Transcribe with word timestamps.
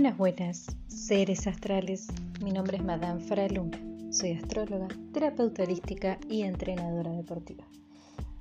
Buenas, 0.00 0.16
buenas, 0.16 0.76
seres 0.86 1.46
astrales. 1.46 2.08
Mi 2.42 2.52
nombre 2.52 2.78
es 2.78 2.82
Madame 2.82 3.20
Faraluna. 3.20 3.78
Soy 4.10 4.32
astróloga, 4.32 4.88
terapeuta 5.12 5.62
holística 5.64 6.18
y 6.26 6.40
entrenadora 6.40 7.10
deportiva. 7.10 7.66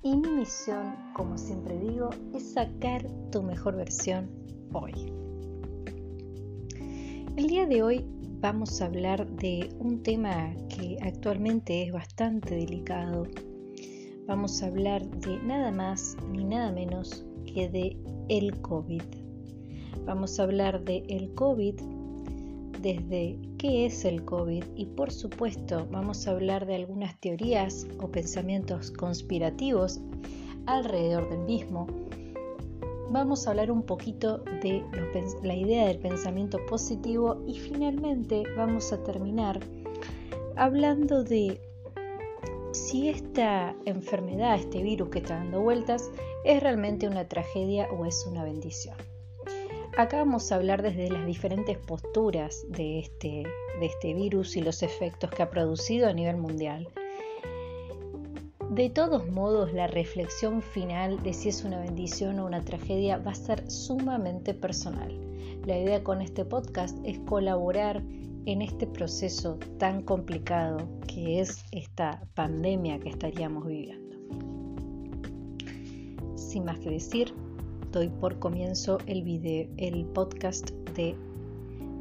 Y 0.02 0.16
mi 0.16 0.30
misión, 0.30 0.96
como 1.14 1.38
siempre 1.38 1.78
digo, 1.78 2.12
es 2.34 2.54
sacar 2.54 3.06
tu 3.34 3.44
mejor 3.44 3.76
versión 3.76 4.30
hoy. 4.72 4.94
El 7.36 7.48
día 7.48 7.66
de 7.66 7.84
hoy 7.84 8.06
vamos 8.40 8.82
a 8.82 8.86
hablar 8.86 9.28
de 9.28 9.70
un 9.80 10.02
tema 10.02 10.54
que 10.70 10.98
actualmente 11.02 11.84
es 11.84 11.92
bastante 11.92 12.56
delicado. 12.56 13.28
Vamos 14.28 14.64
a 14.64 14.68
hablar 14.68 15.06
de 15.06 15.38
nada 15.40 15.72
más 15.72 16.16
ni 16.32 16.46
nada 16.46 16.72
menos 16.72 17.26
que 17.54 17.68
de 17.68 17.98
el 18.30 18.62
COVID. 18.62 19.29
Vamos 20.10 20.40
a 20.40 20.44
hablar 20.44 20.84
de 20.86 21.04
el 21.08 21.36
COVID 21.36 21.76
desde 22.82 23.38
qué 23.60 23.86
es 23.86 24.06
el 24.06 24.26
COVID 24.26 24.64
y 24.76 24.88
por 24.88 25.12
supuesto 25.12 25.88
vamos 25.92 26.28
a 26.28 26.32
hablar 26.32 26.66
de 26.66 26.74
algunas 26.74 27.16
teorías 27.20 27.86
o 28.02 28.08
pensamientos 28.08 28.90
conspirativos 28.90 30.02
alrededor 30.66 31.30
del 31.30 31.42
mismo. 31.42 31.86
Vamos 33.12 33.46
a 33.46 33.52
hablar 33.52 33.70
un 33.70 33.84
poquito 33.84 34.40
de 34.64 34.84
la 35.44 35.54
idea 35.54 35.86
del 35.86 36.00
pensamiento 36.00 36.58
positivo 36.68 37.44
y 37.46 37.60
finalmente 37.60 38.42
vamos 38.58 38.92
a 38.92 39.04
terminar 39.04 39.60
hablando 40.56 41.24
de 41.24 41.62
si 42.72 43.10
esta 43.10 43.76
enfermedad, 43.86 44.56
este 44.56 44.82
virus 44.82 45.10
que 45.10 45.20
está 45.20 45.36
dando 45.36 45.62
vueltas, 45.62 46.10
es 46.44 46.64
realmente 46.64 47.08
una 47.08 47.28
tragedia 47.28 47.88
o 47.92 48.08
es 48.08 48.26
una 48.26 48.44
bendición. 48.44 48.98
Acá 49.98 50.18
vamos 50.20 50.52
a 50.52 50.56
hablar 50.56 50.82
desde 50.82 51.10
las 51.10 51.26
diferentes 51.26 51.78
posturas 51.78 52.66
de 52.70 53.00
este, 53.00 53.44
de 53.80 53.86
este 53.86 54.14
virus 54.14 54.56
y 54.56 54.62
los 54.62 54.82
efectos 54.84 55.30
que 55.32 55.44
ha 55.44 55.50
producido 55.50 56.08
a 56.08 56.14
nivel 56.14 56.38
mundial. 56.38 56.88
De 58.70 58.90
todos 58.90 59.28
modos, 59.28 59.74
la 59.74 59.88
reflexión 59.88 60.62
final 60.62 61.22
de 61.24 61.34
si 61.34 61.50
es 61.50 61.64
una 61.64 61.80
bendición 61.80 62.40
o 62.40 62.46
una 62.46 62.62
tragedia 62.62 63.18
va 63.18 63.32
a 63.32 63.36
ser 63.36 63.70
sumamente 63.70 64.54
personal. 64.54 65.12
La 65.66 65.78
idea 65.78 66.04
con 66.04 66.22
este 66.22 66.46
podcast 66.46 66.98
es 67.04 67.20
colaborar 67.20 68.02
en 68.46 68.62
este 68.62 68.88
proceso 68.88 69.58
tan 69.80 70.04
complicado 70.04 70.78
que 71.08 71.42
es 71.42 71.66
esta 71.72 72.24
pandemia 72.36 73.00
que 73.00 73.10
estaríamos 73.10 73.66
viviendo. 73.66 74.16
Sin 76.36 76.64
más 76.64 76.80
que 76.80 76.92
decir, 76.92 77.34
doy 77.92 78.10
por 78.10 78.40
comienzo 78.40 79.00
el 79.08 79.24
video, 79.24 79.68
el 79.78 80.06
podcast 80.06 80.70
de 80.96 81.16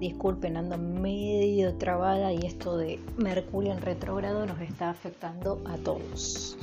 Disculpen, 0.01 0.57
ando 0.57 0.79
medio 0.79 1.75
trabada 1.75 2.33
y 2.33 2.47
esto 2.47 2.77
de 2.77 3.01
Mercurio 3.17 3.73
en 3.73 3.81
retrógrado 3.81 4.47
nos 4.47 4.61
está 4.61 4.91
afectando 4.91 5.61
a 5.65 5.77
todos. 5.79 6.57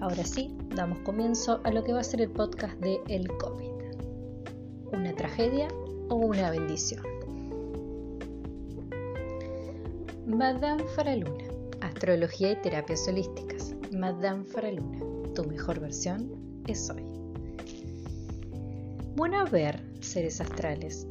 Ahora 0.00 0.24
sí, 0.24 0.56
damos 0.74 0.98
comienzo 1.00 1.60
a 1.64 1.70
lo 1.70 1.82
que 1.82 1.92
va 1.92 2.00
a 2.00 2.04
ser 2.04 2.20
el 2.20 2.30
podcast 2.30 2.78
de 2.80 3.00
el 3.08 3.26
COVID. 3.28 3.72
¿Una 4.92 5.12
tragedia 5.14 5.68
o 6.08 6.14
una 6.14 6.50
bendición? 6.50 7.02
Madame 10.26 10.84
Faraluna, 10.94 11.44
Astrología 11.80 12.52
y 12.52 12.56
Terapias 12.56 13.08
Holísticas. 13.08 13.74
Madame 13.92 14.44
Faraluna, 14.44 14.98
tu 15.34 15.44
mejor 15.44 15.80
versión 15.80 16.30
es 16.66 16.90
hoy. 16.90 17.05
Bueno, 19.16 19.40
a 19.40 19.44
ver, 19.44 19.82
seres 20.02 20.42
astrales, 20.42 21.06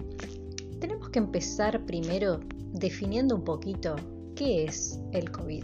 tenemos 0.80 1.10
que 1.10 1.18
empezar 1.18 1.88
primero 1.88 2.40
definiendo 2.72 3.36
un 3.36 3.44
poquito 3.44 3.96
qué 4.36 4.66
es 4.66 5.00
el 5.12 5.32
COVID. 5.32 5.64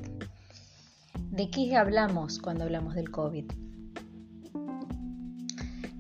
¿De 1.30 1.52
qué 1.52 1.76
hablamos 1.76 2.40
cuando 2.40 2.64
hablamos 2.64 2.96
del 2.96 3.12
COVID? 3.12 3.46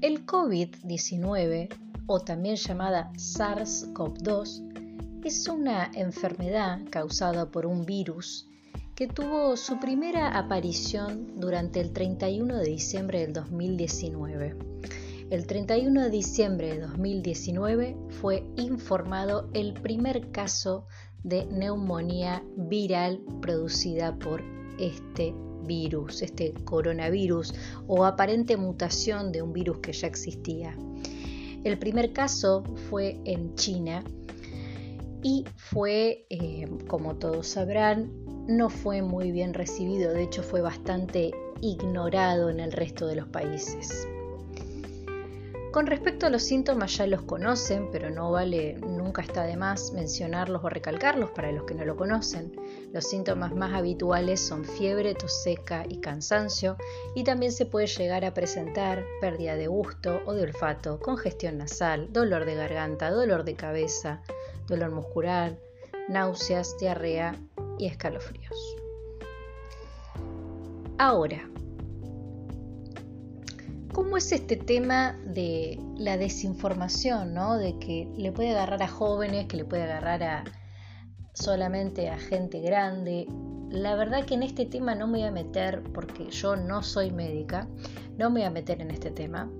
El 0.02 0.26
COVID-19, 0.26 1.70
o 2.08 2.20
también 2.22 2.56
llamada 2.56 3.12
SARS-CoV-2, 3.14 5.22
es 5.24 5.48
una 5.48 5.92
enfermedad 5.94 6.80
causada 6.90 7.52
por 7.52 7.68
un 7.68 7.86
virus 7.86 8.50
que 8.96 9.06
tuvo 9.06 9.56
su 9.56 9.80
primera 9.80 10.36
aparición 10.36 11.40
durante 11.40 11.82
el 11.82 11.94
31 11.94 12.58
de 12.58 12.66
diciembre 12.66 13.20
del 13.20 13.34
2019 13.34 14.72
el 15.32 15.48
31 15.48 16.04
de 16.04 16.10
diciembre 16.10 16.74
de 16.74 16.82
2019 16.82 17.96
fue 18.20 18.44
informado 18.58 19.50
el 19.54 19.74
primer 19.74 20.30
caso 20.32 20.88
de 21.24 21.46
neumonía 21.46 22.44
viral 22.58 23.22
producida 23.42 24.20
por 24.20 24.44
este 24.78 25.34
virus, 25.64 26.22
este 26.22 26.54
coronavirus 26.66 27.54
o 27.88 28.04
aparente 28.04 28.58
mutación 28.58 29.32
de 29.32 29.42
un 29.42 29.54
virus 29.54 29.78
que 29.78 29.94
ya 29.94 30.08
existía. 30.08 30.76
El 31.64 31.80
primer 31.80 32.12
caso 32.12 32.66
fue 32.90 33.22
en 33.24 33.56
China 33.56 34.04
y 35.24 35.46
fue, 35.56 36.26
eh, 36.30 36.68
como 36.88 37.16
todos 37.16 37.48
sabrán, 37.48 38.12
no 38.50 38.70
fue 38.70 39.02
muy 39.02 39.32
bien 39.32 39.54
recibido, 39.54 40.12
de 40.12 40.24
hecho 40.24 40.44
fue 40.44 40.60
bastante 40.60 41.32
ignorado 41.62 42.50
en 42.50 42.60
el 42.60 42.74
resto 42.74 43.08
de 43.08 43.16
los 43.16 43.30
países. 43.30 44.10
Con 45.72 45.88
respecto 45.88 46.26
a 46.26 46.30
los 46.30 46.44
síntomas 46.44 46.98
ya 46.98 47.08
los 47.08 47.22
conocen, 47.22 47.92
pero 47.94 48.10
no 48.10 48.30
vale, 48.30 48.74
nunca 48.74 49.22
está 49.22 49.44
de 49.44 49.56
más 49.56 49.94
mencionarlos 49.94 50.66
o 50.66 50.70
recalcarlos 50.70 51.32
para 51.32 51.54
los 51.54 51.64
que 51.64 51.74
no 51.74 51.86
lo 51.86 51.96
conocen. 51.96 52.52
Los 52.92 53.06
síntomas 53.06 53.56
más 53.56 53.74
habituales 53.74 54.42
son 54.42 54.66
fiebre, 54.66 55.16
tos 55.16 55.44
seca 55.44 55.86
y 55.88 56.02
cansancio, 56.02 56.76
y 57.16 57.24
también 57.24 57.54
se 57.54 57.66
puede 57.66 57.88
llegar 57.88 58.26
a 58.26 58.34
presentar 58.34 59.06
pérdida 59.22 59.56
de 59.56 59.68
gusto 59.68 60.22
o 60.26 60.34
de 60.34 60.44
olfato, 60.44 61.00
congestión 61.00 61.58
nasal, 61.58 62.12
dolor 62.12 62.44
de 62.44 62.56
garganta, 62.56 63.10
dolor 63.10 63.46
de 63.46 63.56
cabeza, 63.56 64.22
dolor 64.68 64.92
muscular, 64.92 65.58
náuseas, 66.10 66.78
diarrea 66.80 67.38
y 67.80 67.86
escalofríos. 67.88 68.76
Ahora, 70.98 71.50
¿Cómo 73.94 74.16
es 74.16 74.32
este 74.32 74.56
tema 74.56 75.18
de 75.26 75.78
la 75.98 76.16
desinformación, 76.16 77.34
¿no? 77.34 77.58
de 77.58 77.78
que 77.78 78.08
le 78.16 78.32
puede 78.32 78.52
agarrar 78.52 78.82
a 78.84 78.88
jóvenes, 78.88 79.48
que 79.48 79.58
le 79.58 79.66
puede 79.66 79.84
agarrar 79.84 80.24
a 80.24 80.44
solamente 81.34 82.10
a 82.10 82.18
gente 82.18 82.62
grande? 82.62 83.28
La 83.70 83.96
verdad 83.96 84.24
que 84.24 84.36
en 84.36 84.44
este 84.44 84.66
tema 84.66 84.96
no 84.96 85.08
me 85.08 85.20
voy 85.20 85.28
a 85.28 85.32
meter, 85.32 85.84
porque 85.94 86.30
yo 86.30 86.56
no 86.56 86.84
soy 86.84 87.12
médica, 87.12 87.68
no 88.18 88.30
me 88.30 88.40
voy 88.40 88.48
a 88.48 88.50
meter 88.50 88.80
en 88.80 88.92
este 88.92 89.12
tema. 89.12 89.52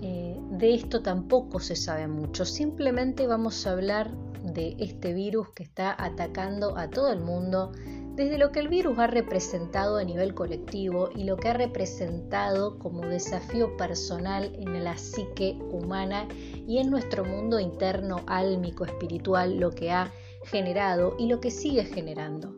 Eh, 0.00 0.38
de 0.52 0.74
esto 0.74 1.02
tampoco 1.02 1.58
se 1.58 1.74
sabe 1.74 2.06
mucho, 2.06 2.44
simplemente 2.44 3.26
vamos 3.26 3.66
a 3.66 3.72
hablar 3.72 4.12
de 4.44 4.76
este 4.78 5.12
virus 5.12 5.50
que 5.50 5.64
está 5.64 5.94
atacando 6.02 6.78
a 6.78 6.88
todo 6.88 7.12
el 7.12 7.20
mundo, 7.20 7.72
desde 8.20 8.36
lo 8.36 8.52
que 8.52 8.60
el 8.60 8.68
virus 8.68 8.98
ha 8.98 9.06
representado 9.06 9.96
a 9.96 10.04
nivel 10.04 10.34
colectivo 10.34 11.08
y 11.16 11.24
lo 11.24 11.38
que 11.38 11.48
ha 11.48 11.54
representado 11.54 12.78
como 12.78 13.06
desafío 13.06 13.78
personal 13.78 14.52
en 14.56 14.84
la 14.84 14.98
psique 14.98 15.56
humana 15.72 16.28
y 16.68 16.76
en 16.80 16.90
nuestro 16.90 17.24
mundo 17.24 17.58
interno 17.58 18.20
álmico 18.26 18.84
espiritual, 18.84 19.58
lo 19.58 19.70
que 19.70 19.90
ha 19.90 20.12
generado 20.44 21.16
y 21.18 21.28
lo 21.28 21.40
que 21.40 21.50
sigue 21.50 21.86
generando. 21.86 22.54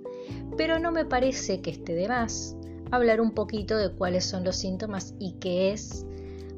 Pero 0.57 0.81
no 0.81 0.91
me 0.91 1.05
parece 1.05 1.61
que 1.61 1.71
esté 1.71 1.95
de 1.95 2.09
más 2.09 2.57
hablar 2.91 3.21
un 3.21 3.31
poquito 3.31 3.77
de 3.77 3.93
cuáles 3.93 4.25
son 4.25 4.43
los 4.43 4.57
síntomas 4.57 5.15
y 5.21 5.35
qué 5.35 5.71
es, 5.71 6.05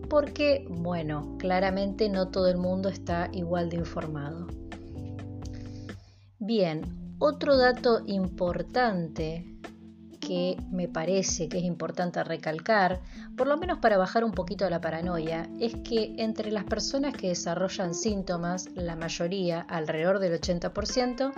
porque, 0.08 0.64
bueno, 0.70 1.36
claramente 1.38 2.08
no 2.08 2.28
todo 2.30 2.48
el 2.48 2.56
mundo 2.56 2.88
está 2.88 3.28
igual 3.34 3.68
de 3.68 3.76
informado. 3.76 4.46
Bien, 6.38 7.03
otro 7.26 7.56
dato 7.56 8.02
importante 8.04 9.46
que 10.20 10.58
me 10.70 10.88
parece 10.88 11.48
que 11.48 11.56
es 11.56 11.64
importante 11.64 12.22
recalcar, 12.22 13.00
por 13.34 13.46
lo 13.46 13.56
menos 13.56 13.78
para 13.78 13.96
bajar 13.96 14.24
un 14.24 14.32
poquito 14.32 14.68
la 14.68 14.82
paranoia, 14.82 15.48
es 15.58 15.74
que 15.76 16.16
entre 16.18 16.52
las 16.52 16.64
personas 16.64 17.14
que 17.14 17.28
desarrollan 17.28 17.94
síntomas, 17.94 18.68
la 18.74 18.94
mayoría, 18.94 19.62
alrededor 19.62 20.18
del 20.18 20.38
80%, 20.38 21.32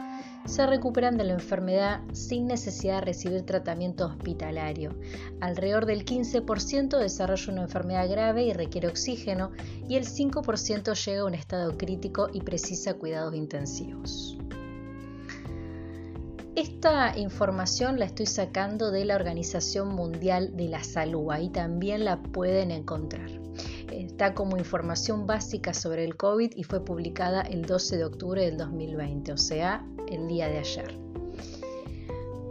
se 0.45 0.67
recuperan 0.67 1.17
de 1.17 1.25
la 1.25 1.35
enfermedad 1.35 2.01
sin 2.13 2.49
necesidad 2.49 2.97
de 2.97 3.07
recibir 3.07 3.47
tratamiento 3.47 4.07
hospitalario. 4.07 4.99
Alrededor 5.41 5.87
del 5.87 6.05
15% 6.05 6.99
desarrolla 6.99 7.53
una 7.53 7.63
enfermedad 7.63 8.11
grave 8.11 8.43
y 8.43 8.53
requiere 8.53 8.89
oxígeno 8.89 9.53
y 9.89 9.95
el 9.95 10.05
5% 10.05 10.95
llega 11.05 11.21
a 11.21 11.27
un 11.27 11.35
estado 11.35 11.79
crítico 11.79 12.29
y 12.33 12.41
precisa 12.41 12.95
cuidados 12.95 13.37
intensivos. 13.37 14.37
Esta 16.57 17.13
información 17.19 17.99
la 17.99 18.07
estoy 18.07 18.25
sacando 18.25 18.91
de 18.91 19.05
la 19.05 19.17
Organización 19.17 19.89
Mundial 19.89 20.57
de 20.57 20.69
la 20.69 20.83
Salud, 20.83 21.31
ahí 21.31 21.51
también 21.51 22.07
la 22.07 22.23
pueden 22.23 22.71
encontrar. 22.71 23.29
está 23.93 24.33
como 24.33 24.57
información 24.57 25.27
básica 25.27 25.75
sobre 25.75 26.03
el 26.03 26.17
COVID 26.17 26.53
y 26.57 26.63
fue 26.65 26.83
publicada 26.83 27.43
el 27.43 27.67
12 27.67 27.99
de 27.99 28.05
octubre 28.07 28.43
del 28.43 28.57
2020, 28.57 29.33
o 29.33 29.37
sea, 29.37 29.87
el 30.09 30.29
día 30.29 30.49
de 30.49 30.57
ayer. 30.61 30.99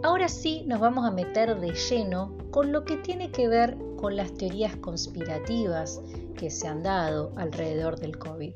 Ahora 0.04 0.30
sí 0.30 0.66
nos 0.68 0.80
vamos 0.80 1.04
a 1.08 1.10
meter 1.10 1.60
de 1.60 1.74
lleno 1.74 2.38
con 2.52 2.72
lo 2.72 2.86
que 2.86 2.98
tiene 2.98 3.32
que 3.32 3.48
ver 3.48 3.76
con 3.98 4.16
las 4.16 4.32
teorías 4.36 4.76
conspirativas 4.76 6.00
que 6.38 6.52
se 6.52 6.68
han 6.68 6.84
dado 6.84 7.34
alrededor 7.38 8.00
del 8.00 8.20
COVID 8.20 8.54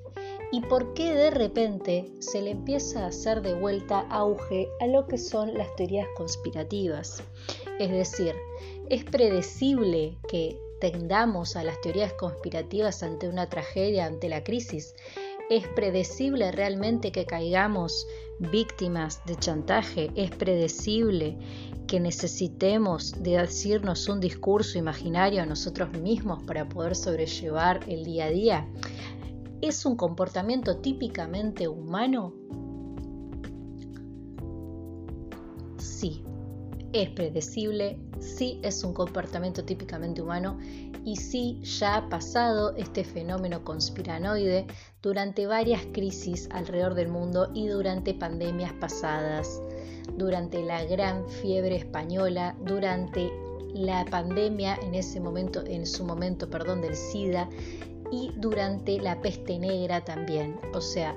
y 0.51 0.61
por 0.61 0.93
qué 0.93 1.13
de 1.13 1.29
repente 1.29 2.11
se 2.19 2.41
le 2.41 2.51
empieza 2.51 3.03
a 3.03 3.07
hacer 3.07 3.41
de 3.41 3.53
vuelta 3.53 3.99
auge 4.09 4.69
a 4.79 4.87
lo 4.87 5.07
que 5.07 5.17
son 5.17 5.53
las 5.53 5.75
teorías 5.75 6.07
conspirativas. 6.15 7.23
Es 7.79 7.91
decir, 7.91 8.35
es 8.89 9.03
predecible 9.03 10.17
que 10.27 10.59
tendamos 10.81 11.55
a 11.55 11.63
las 11.63 11.79
teorías 11.81 12.13
conspirativas 12.13 13.03
ante 13.03 13.27
una 13.27 13.49
tragedia, 13.49 14.05
ante 14.05 14.29
la 14.29 14.43
crisis. 14.43 14.95
¿Es 15.49 15.67
predecible 15.67 16.51
realmente 16.51 17.11
que 17.11 17.25
caigamos 17.25 18.07
víctimas 18.39 19.21
de 19.25 19.35
chantaje? 19.35 20.11
¿Es 20.15 20.31
predecible 20.31 21.37
que 21.87 21.99
necesitemos 21.99 23.23
de 23.23 23.37
decirnos 23.37 24.07
un 24.07 24.19
discurso 24.19 24.77
imaginario 24.77 25.41
a 25.41 25.45
nosotros 25.45 25.91
mismos 25.91 26.43
para 26.43 26.69
poder 26.69 26.95
sobrellevar 26.95 27.81
el 27.87 28.03
día 28.05 28.25
a 28.25 28.29
día? 28.29 28.67
¿Es 29.61 29.85
un 29.85 29.97
comportamiento 29.97 30.77
típicamente 30.77 31.67
humano? 31.67 32.33
Sí, 35.77 36.23
es 36.93 37.09
predecible, 37.09 37.99
sí 38.19 38.61
es 38.63 38.85
un 38.85 38.93
comportamiento 38.93 39.65
típicamente 39.65 40.21
humano 40.21 40.57
y 41.03 41.17
sí 41.17 41.59
ya 41.61 41.97
ha 41.97 42.09
pasado 42.09 42.73
este 42.77 43.03
fenómeno 43.03 43.65
conspiranoide 43.65 44.65
durante 45.01 45.45
varias 45.45 45.85
crisis 45.91 46.47
alrededor 46.53 46.93
del 46.95 47.09
mundo 47.09 47.51
y 47.53 47.67
durante 47.67 48.13
pandemias 48.13 48.71
pasadas, 48.79 49.61
durante 50.15 50.63
la 50.63 50.85
gran 50.85 51.27
fiebre 51.27 51.75
española, 51.75 52.55
durante 52.63 53.29
la 53.73 54.05
pandemia 54.05 54.79
en 54.81 54.95
ese 54.95 55.19
momento, 55.19 55.63
en 55.65 55.85
su 55.85 56.05
momento, 56.05 56.49
perdón, 56.49 56.81
del 56.81 56.95
SIDA 56.95 57.49
y 58.11 58.31
durante 58.37 58.99
la 58.99 59.21
peste 59.21 59.59
negra 59.59 60.03
también. 60.03 60.59
O 60.73 60.81
sea, 60.81 61.15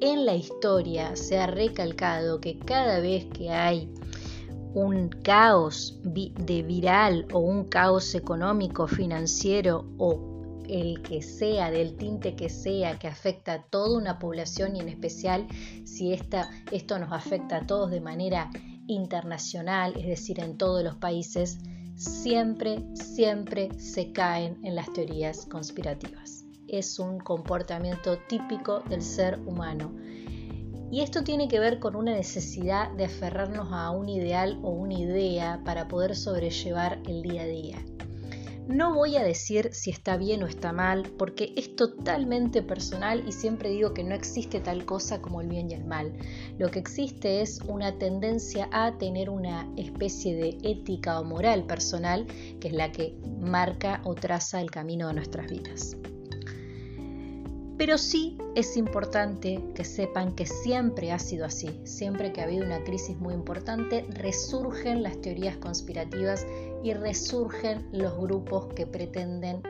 en 0.00 0.26
la 0.26 0.34
historia 0.34 1.14
se 1.16 1.38
ha 1.38 1.46
recalcado 1.46 2.40
que 2.40 2.58
cada 2.58 3.00
vez 3.00 3.26
que 3.26 3.50
hay 3.50 3.88
un 4.74 5.08
caos 5.08 6.00
de 6.02 6.62
viral 6.62 7.26
o 7.32 7.40
un 7.40 7.64
caos 7.64 8.14
económico, 8.14 8.86
financiero 8.86 9.86
o 9.98 10.62
el 10.68 11.02
que 11.02 11.22
sea, 11.22 11.70
del 11.70 11.96
tinte 11.96 12.34
que 12.34 12.48
sea, 12.48 12.98
que 12.98 13.06
afecta 13.08 13.52
a 13.52 13.62
toda 13.62 13.98
una 13.98 14.18
población 14.18 14.76
y 14.76 14.80
en 14.80 14.88
especial 14.88 15.46
si 15.84 16.12
esta, 16.12 16.50
esto 16.70 16.98
nos 16.98 17.12
afecta 17.12 17.58
a 17.58 17.66
todos 17.66 17.90
de 17.90 18.00
manera 18.00 18.50
internacional, 18.86 19.94
es 19.96 20.06
decir, 20.06 20.40
en 20.40 20.56
todos 20.56 20.82
los 20.82 20.96
países, 20.96 21.58
siempre, 22.02 22.84
siempre 22.94 23.68
se 23.78 24.12
caen 24.12 24.58
en 24.64 24.74
las 24.74 24.92
teorías 24.92 25.46
conspirativas. 25.46 26.44
Es 26.66 26.98
un 26.98 27.18
comportamiento 27.18 28.18
típico 28.28 28.80
del 28.80 29.02
ser 29.02 29.38
humano 29.46 29.94
y 30.90 31.00
esto 31.00 31.24
tiene 31.24 31.48
que 31.48 31.58
ver 31.58 31.78
con 31.78 31.96
una 31.96 32.12
necesidad 32.12 32.90
de 32.92 33.06
aferrarnos 33.06 33.68
a 33.72 33.90
un 33.90 34.08
ideal 34.08 34.58
o 34.62 34.70
una 34.70 34.94
idea 34.94 35.62
para 35.64 35.88
poder 35.88 36.14
sobrellevar 36.14 37.00
el 37.06 37.22
día 37.22 37.42
a 37.42 37.46
día. 37.46 37.91
No 38.68 38.94
voy 38.94 39.16
a 39.16 39.24
decir 39.24 39.70
si 39.72 39.90
está 39.90 40.16
bien 40.16 40.42
o 40.42 40.46
está 40.46 40.72
mal, 40.72 41.10
porque 41.18 41.52
es 41.56 41.74
totalmente 41.74 42.62
personal 42.62 43.24
y 43.26 43.32
siempre 43.32 43.70
digo 43.70 43.92
que 43.92 44.04
no 44.04 44.14
existe 44.14 44.60
tal 44.60 44.84
cosa 44.84 45.20
como 45.20 45.40
el 45.40 45.48
bien 45.48 45.70
y 45.70 45.74
el 45.74 45.84
mal. 45.84 46.12
Lo 46.58 46.70
que 46.70 46.78
existe 46.78 47.42
es 47.42 47.60
una 47.66 47.98
tendencia 47.98 48.68
a 48.70 48.96
tener 48.98 49.30
una 49.30 49.68
especie 49.76 50.36
de 50.36 50.58
ética 50.62 51.18
o 51.18 51.24
moral 51.24 51.64
personal, 51.64 52.26
que 52.60 52.68
es 52.68 52.74
la 52.74 52.92
que 52.92 53.16
marca 53.40 54.00
o 54.04 54.14
traza 54.14 54.60
el 54.60 54.70
camino 54.70 55.08
de 55.08 55.14
nuestras 55.14 55.50
vidas. 55.50 55.96
Pero 57.84 57.98
sí 57.98 58.38
es 58.54 58.76
importante 58.76 59.60
que 59.74 59.82
sepan 59.82 60.36
que 60.36 60.46
siempre 60.46 61.10
ha 61.10 61.18
sido 61.18 61.44
así. 61.44 61.80
Siempre 61.82 62.32
que 62.32 62.40
ha 62.40 62.44
habido 62.44 62.64
una 62.64 62.84
crisis 62.84 63.18
muy 63.18 63.34
importante, 63.34 64.06
resurgen 64.08 65.02
las 65.02 65.20
teorías 65.20 65.56
conspirativas 65.56 66.46
y 66.84 66.94
resurgen 66.94 67.88
los 67.90 68.16
grupos 68.16 68.72
que 68.74 68.86
pretenden 68.86 69.62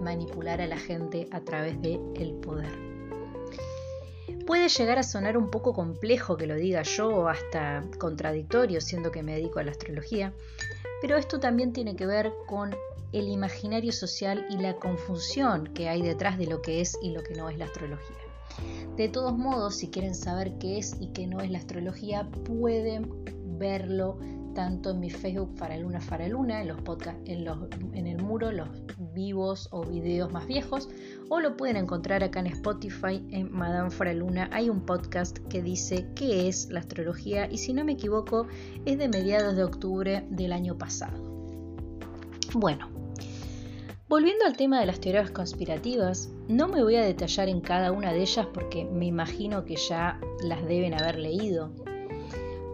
manipular 0.00 0.60
a 0.62 0.66
la 0.66 0.78
gente 0.78 1.28
a 1.30 1.42
través 1.42 1.80
del 1.80 2.32
poder. 2.42 2.72
Puede 4.48 4.68
llegar 4.68 4.98
a 4.98 5.04
sonar 5.04 5.38
un 5.38 5.48
poco 5.48 5.74
complejo 5.74 6.36
que 6.36 6.48
lo 6.48 6.56
diga 6.56 6.82
yo 6.82 7.06
o 7.06 7.28
hasta 7.28 7.84
contradictorio, 7.98 8.80
siendo 8.80 9.12
que 9.12 9.22
me 9.22 9.34
dedico 9.36 9.60
a 9.60 9.62
la 9.62 9.70
astrología, 9.70 10.32
pero 11.00 11.16
esto 11.16 11.38
también 11.38 11.72
tiene 11.72 11.94
que 11.94 12.06
ver 12.06 12.32
con 12.48 12.74
el 13.14 13.28
imaginario 13.28 13.92
social 13.92 14.44
y 14.50 14.58
la 14.58 14.74
confusión 14.76 15.68
que 15.68 15.88
hay 15.88 16.02
detrás 16.02 16.36
de 16.36 16.46
lo 16.46 16.60
que 16.60 16.80
es 16.80 16.98
y 17.00 17.10
lo 17.10 17.22
que 17.22 17.34
no 17.34 17.48
es 17.48 17.56
la 17.56 17.66
astrología. 17.66 18.16
De 18.96 19.08
todos 19.08 19.36
modos, 19.36 19.76
si 19.76 19.88
quieren 19.88 20.14
saber 20.14 20.58
qué 20.58 20.78
es 20.78 20.96
y 21.00 21.08
qué 21.08 21.26
no 21.26 21.40
es 21.40 21.50
la 21.50 21.58
astrología, 21.58 22.28
pueden 22.44 23.10
verlo 23.58 24.18
tanto 24.54 24.90
en 24.90 25.00
mi 25.00 25.10
Facebook 25.10 25.56
Faraluna 25.56 26.00
Faraluna, 26.00 26.62
en 26.62 26.68
los 26.68 26.80
podcasts, 26.82 27.20
en, 27.26 27.46
en 27.94 28.06
el 28.06 28.22
muro, 28.22 28.52
los 28.52 28.68
vivos 29.12 29.68
o 29.72 29.84
videos 29.84 30.32
más 30.32 30.46
viejos, 30.46 30.88
o 31.28 31.40
lo 31.40 31.56
pueden 31.56 31.76
encontrar 31.76 32.22
acá 32.22 32.40
en 32.40 32.46
Spotify 32.46 33.24
en 33.30 33.52
Madame 33.52 33.90
Faraluna. 33.90 34.48
Hay 34.52 34.70
un 34.70 34.80
podcast 34.80 35.38
que 35.48 35.62
dice 35.62 36.06
qué 36.14 36.48
es 36.48 36.68
la 36.70 36.80
astrología 36.80 37.50
y 37.50 37.58
si 37.58 37.72
no 37.72 37.84
me 37.84 37.92
equivoco 37.92 38.46
es 38.84 38.98
de 38.98 39.08
mediados 39.08 39.56
de 39.56 39.64
octubre 39.64 40.26
del 40.30 40.52
año 40.52 40.78
pasado. 40.78 41.34
Bueno, 42.54 42.93
Volviendo 44.06 44.44
al 44.44 44.54
tema 44.54 44.80
de 44.80 44.86
las 44.86 45.00
teorías 45.00 45.30
conspirativas, 45.30 46.28
no 46.46 46.68
me 46.68 46.82
voy 46.82 46.96
a 46.96 47.04
detallar 47.04 47.48
en 47.48 47.62
cada 47.62 47.90
una 47.90 48.12
de 48.12 48.20
ellas 48.20 48.46
porque 48.52 48.84
me 48.84 49.06
imagino 49.06 49.64
que 49.64 49.76
ya 49.76 50.20
las 50.42 50.62
deben 50.68 50.92
haber 50.92 51.18
leído. 51.18 51.70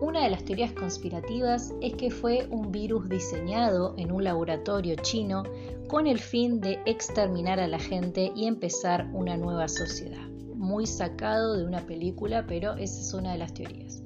Una 0.01 0.25
de 0.25 0.31
las 0.31 0.45
teorías 0.45 0.73
conspirativas 0.73 1.73
es 1.81 1.95
que 1.95 2.11
fue 2.11 2.49
un 2.51 2.73
virus 2.73 3.09
diseñado 3.09 3.95
en 3.97 4.11
un 4.11 4.25
laboratorio 4.25 4.97
chino 4.97 5.45
con 5.87 6.09
el 6.09 6.19
fin 6.19 6.61
de 6.61 6.81
exterminar 6.85 7.61
a 7.61 7.69
la 7.69 7.79
gente 7.79 8.33
y 8.35 8.47
empezar 8.47 9.09
una 9.13 9.37
nueva 9.37 9.69
sociedad. 9.69 10.27
Muy 10.57 10.85
sacado 10.87 11.57
de 11.57 11.65
una 11.65 11.87
película, 11.87 12.45
pero 12.49 12.75
esa 12.75 13.01
es 13.01 13.15
una 13.15 13.33
de 13.33 13.39
las 13.39 13.55
teorías. 13.55 14.03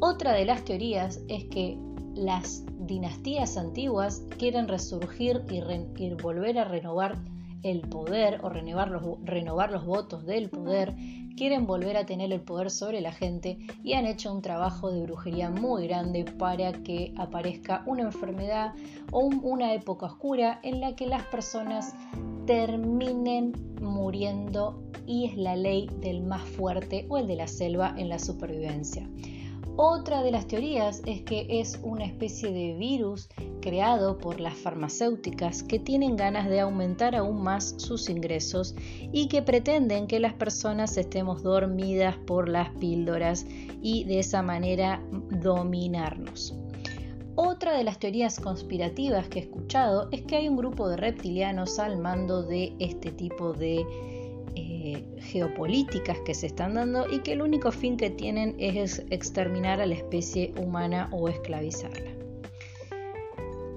Otra 0.00 0.32
de 0.32 0.46
las 0.46 0.64
teorías 0.64 1.20
es 1.28 1.44
que 1.44 1.78
las 2.16 2.64
dinastías 2.86 3.56
antiguas 3.56 4.22
quieren 4.38 4.68
resurgir 4.68 5.42
y, 5.50 6.14
volver 6.14 6.58
a 6.58 6.64
renovar 6.64 7.18
el 7.62 7.80
poder 7.80 8.40
o 8.42 8.50
renovar 8.50 8.90
los, 8.90 9.02
renovar 9.24 9.70
los 9.72 9.86
votos 9.86 10.26
del 10.26 10.50
poder, 10.50 10.94
quieren 11.36 11.66
volver 11.66 11.96
a 11.96 12.06
tener 12.06 12.32
el 12.32 12.40
poder 12.40 12.70
sobre 12.70 13.00
la 13.00 13.12
gente 13.12 13.58
y 13.82 13.94
han 13.94 14.06
hecho 14.06 14.32
un 14.32 14.42
trabajo 14.42 14.90
de 14.90 15.02
brujería 15.02 15.50
muy 15.50 15.88
grande 15.88 16.24
para 16.24 16.72
que 16.72 17.12
aparezca 17.16 17.82
una 17.86 18.02
enfermedad 18.02 18.74
o 19.10 19.20
una 19.20 19.72
época 19.74 20.06
oscura 20.06 20.60
en 20.62 20.80
la 20.80 20.94
que 20.94 21.06
las 21.06 21.22
personas 21.24 21.94
terminen 22.46 23.52
muriendo 23.80 24.82
y 25.06 25.26
es 25.26 25.36
la 25.36 25.56
ley 25.56 25.88
del 26.00 26.22
más 26.22 26.42
fuerte 26.42 27.06
o 27.08 27.18
el 27.18 27.26
de 27.26 27.36
la 27.36 27.48
selva 27.48 27.94
en 27.96 28.08
la 28.08 28.18
supervivencia. 28.18 29.08
Otra 29.76 30.22
de 30.22 30.30
las 30.30 30.46
teorías 30.46 31.02
es 31.04 31.22
que 31.22 31.46
es 31.48 31.80
una 31.82 32.04
especie 32.04 32.52
de 32.52 32.74
virus 32.74 33.28
creado 33.60 34.18
por 34.18 34.38
las 34.38 34.54
farmacéuticas 34.54 35.64
que 35.64 35.80
tienen 35.80 36.14
ganas 36.16 36.48
de 36.48 36.60
aumentar 36.60 37.16
aún 37.16 37.42
más 37.42 37.74
sus 37.78 38.08
ingresos 38.08 38.76
y 39.12 39.26
que 39.26 39.42
pretenden 39.42 40.06
que 40.06 40.20
las 40.20 40.34
personas 40.34 40.96
estemos 40.96 41.42
dormidas 41.42 42.16
por 42.18 42.48
las 42.48 42.68
píldoras 42.76 43.46
y 43.82 44.04
de 44.04 44.20
esa 44.20 44.42
manera 44.42 45.02
dominarnos. 45.10 46.54
Otra 47.34 47.76
de 47.76 47.82
las 47.82 47.98
teorías 47.98 48.38
conspirativas 48.38 49.26
que 49.26 49.40
he 49.40 49.42
escuchado 49.42 50.08
es 50.12 50.22
que 50.22 50.36
hay 50.36 50.48
un 50.48 50.56
grupo 50.56 50.88
de 50.88 50.96
reptilianos 50.96 51.80
al 51.80 51.98
mando 51.98 52.44
de 52.44 52.76
este 52.78 53.10
tipo 53.10 53.52
de 53.52 53.84
eh, 54.86 55.02
geopolíticas 55.18 56.18
que 56.26 56.34
se 56.34 56.46
están 56.48 56.74
dando 56.74 57.10
y 57.10 57.20
que 57.20 57.32
el 57.32 57.40
único 57.40 57.72
fin 57.72 57.96
que 57.96 58.10
tienen 58.10 58.54
es 58.58 58.98
exterminar 59.08 59.80
a 59.80 59.86
la 59.86 59.94
especie 59.94 60.52
humana 60.58 61.08
o 61.10 61.26
esclavizarla. 61.30 62.10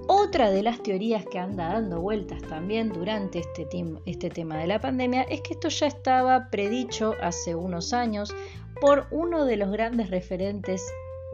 Otra 0.06 0.50
de 0.50 0.62
las 0.62 0.82
teorías 0.82 1.24
que 1.24 1.38
anda 1.38 1.72
dando 1.72 2.02
vueltas 2.02 2.42
también 2.42 2.90
durante 2.90 3.38
este, 3.38 3.66
este 4.04 4.28
tema 4.28 4.58
de 4.58 4.66
la 4.66 4.82
pandemia 4.82 5.22
es 5.22 5.40
que 5.40 5.54
esto 5.54 5.68
ya 5.70 5.86
estaba 5.86 6.50
predicho 6.50 7.14
hace 7.22 7.54
unos 7.54 7.94
años 7.94 8.34
por 8.78 9.06
uno 9.10 9.46
de 9.46 9.56
los 9.56 9.70
grandes 9.70 10.10
referentes 10.10 10.84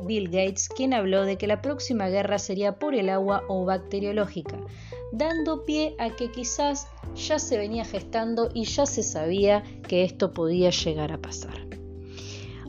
Bill 0.07 0.27
Gates, 0.27 0.69
quien 0.69 0.95
habló 0.95 1.25
de 1.25 1.37
que 1.37 1.49
la 1.49 1.63
próxima 1.63 2.09
guerra 2.09 2.39
sería 2.39 2.79
por 2.79 2.95
el 2.95 3.09
agua 3.09 3.43
o 3.49 3.65
bacteriológica. 3.65 4.57
Dando 5.13 5.65
pie 5.65 5.95
a 5.99 6.11
que 6.11 6.31
quizás 6.31 6.89
ya 7.15 7.39
se 7.39 7.59
venía 7.59 7.85
gestando 7.85 8.49
y 8.53 8.65
ya 8.65 8.87
se 8.87 9.03
sabía 9.03 9.63
que 9.87 10.05
esto 10.05 10.33
podía 10.33 10.71
llegar 10.71 11.13
a 11.13 11.21
pasar. 11.21 11.65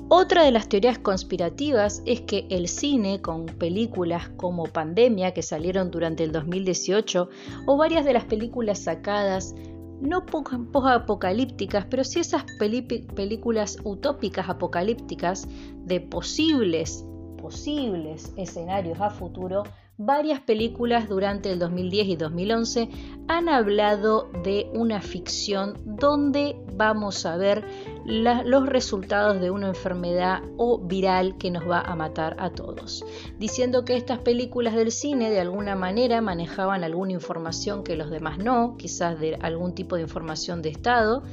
Otra 0.08 0.44
de 0.44 0.52
las 0.52 0.70
teorías 0.70 1.00
conspirativas 1.00 2.04
es 2.06 2.22
que 2.22 2.46
el 2.52 2.68
cine, 2.68 3.22
con 3.22 3.48
películas 3.48 4.30
como 4.38 4.66
Pandemia 4.66 5.34
que 5.34 5.42
salieron 5.42 5.90
durante 5.90 6.24
el 6.24 6.32
2018, 6.32 7.28
o 7.66 7.78
varias 7.78 8.06
de 8.06 8.14
las 8.14 8.26
películas 8.26 8.78
sacadas, 8.78 9.56
no 10.00 10.28
poco, 10.28 10.56
apocalípticas, 10.88 11.88
pero 11.90 12.04
sí 12.04 12.20
esas 12.20 12.46
películas 12.60 13.78
utópicas 13.84 14.48
apocalípticas 14.48 15.48
de 15.86 16.02
posibles, 16.02 17.04
posibles 17.42 18.32
escenarios 18.38 19.02
a 19.02 19.10
futuro, 19.10 19.64
varias 19.98 20.42
películas 20.42 21.08
durante 21.08 21.52
el 21.52 21.60
2010 21.60 22.08
y 22.08 22.16
2011 22.16 22.90
han 23.28 23.50
hablado 23.50 24.30
de 24.44 24.70
una 24.74 25.02
ficción 25.02 25.78
donde 25.86 26.58
vamos 26.74 27.26
a 27.26 27.38
ver 27.38 27.66
los 28.06 28.66
resultados 28.68 29.40
de 29.40 29.50
una 29.50 29.70
enfermedad 29.70 30.44
o 30.58 30.80
viral 30.80 31.38
que 31.38 31.50
nos 31.50 31.68
va 31.68 31.82
a 31.82 31.96
matar 31.96 32.36
a 32.40 32.52
todos, 32.52 33.06
diciendo 33.40 33.86
que 33.86 33.96
estas 33.96 34.20
películas 34.20 34.76
del 34.76 34.92
cine 34.92 35.32
de 35.32 35.40
alguna 35.40 35.76
manera 35.76 36.22
manejaban 36.22 36.84
alguna 36.84 37.14
información 37.14 37.84
que 37.84 37.96
los 37.96 38.10
demás 38.10 38.38
no, 38.38 38.76
quizás 38.78 39.20
de 39.20 39.36
algún 39.36 39.74
tipo 39.74 39.96
de 39.96 40.04
información 40.04 40.62
de 40.62 40.70
Estado, 40.70 41.24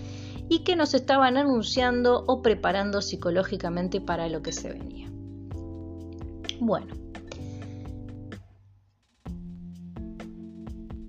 y 0.49 0.61
que 0.61 0.77
nos 0.77 0.95
estaban 0.95 1.37
anunciando 1.37 2.25
o 2.27 2.43
preparando 2.43 3.03
psicológicamente 3.03 4.01
para 4.01 4.29
lo 4.29 4.43
que 4.43 4.53
se 4.53 4.71
venía. 4.71 5.11
Bueno, 6.61 7.02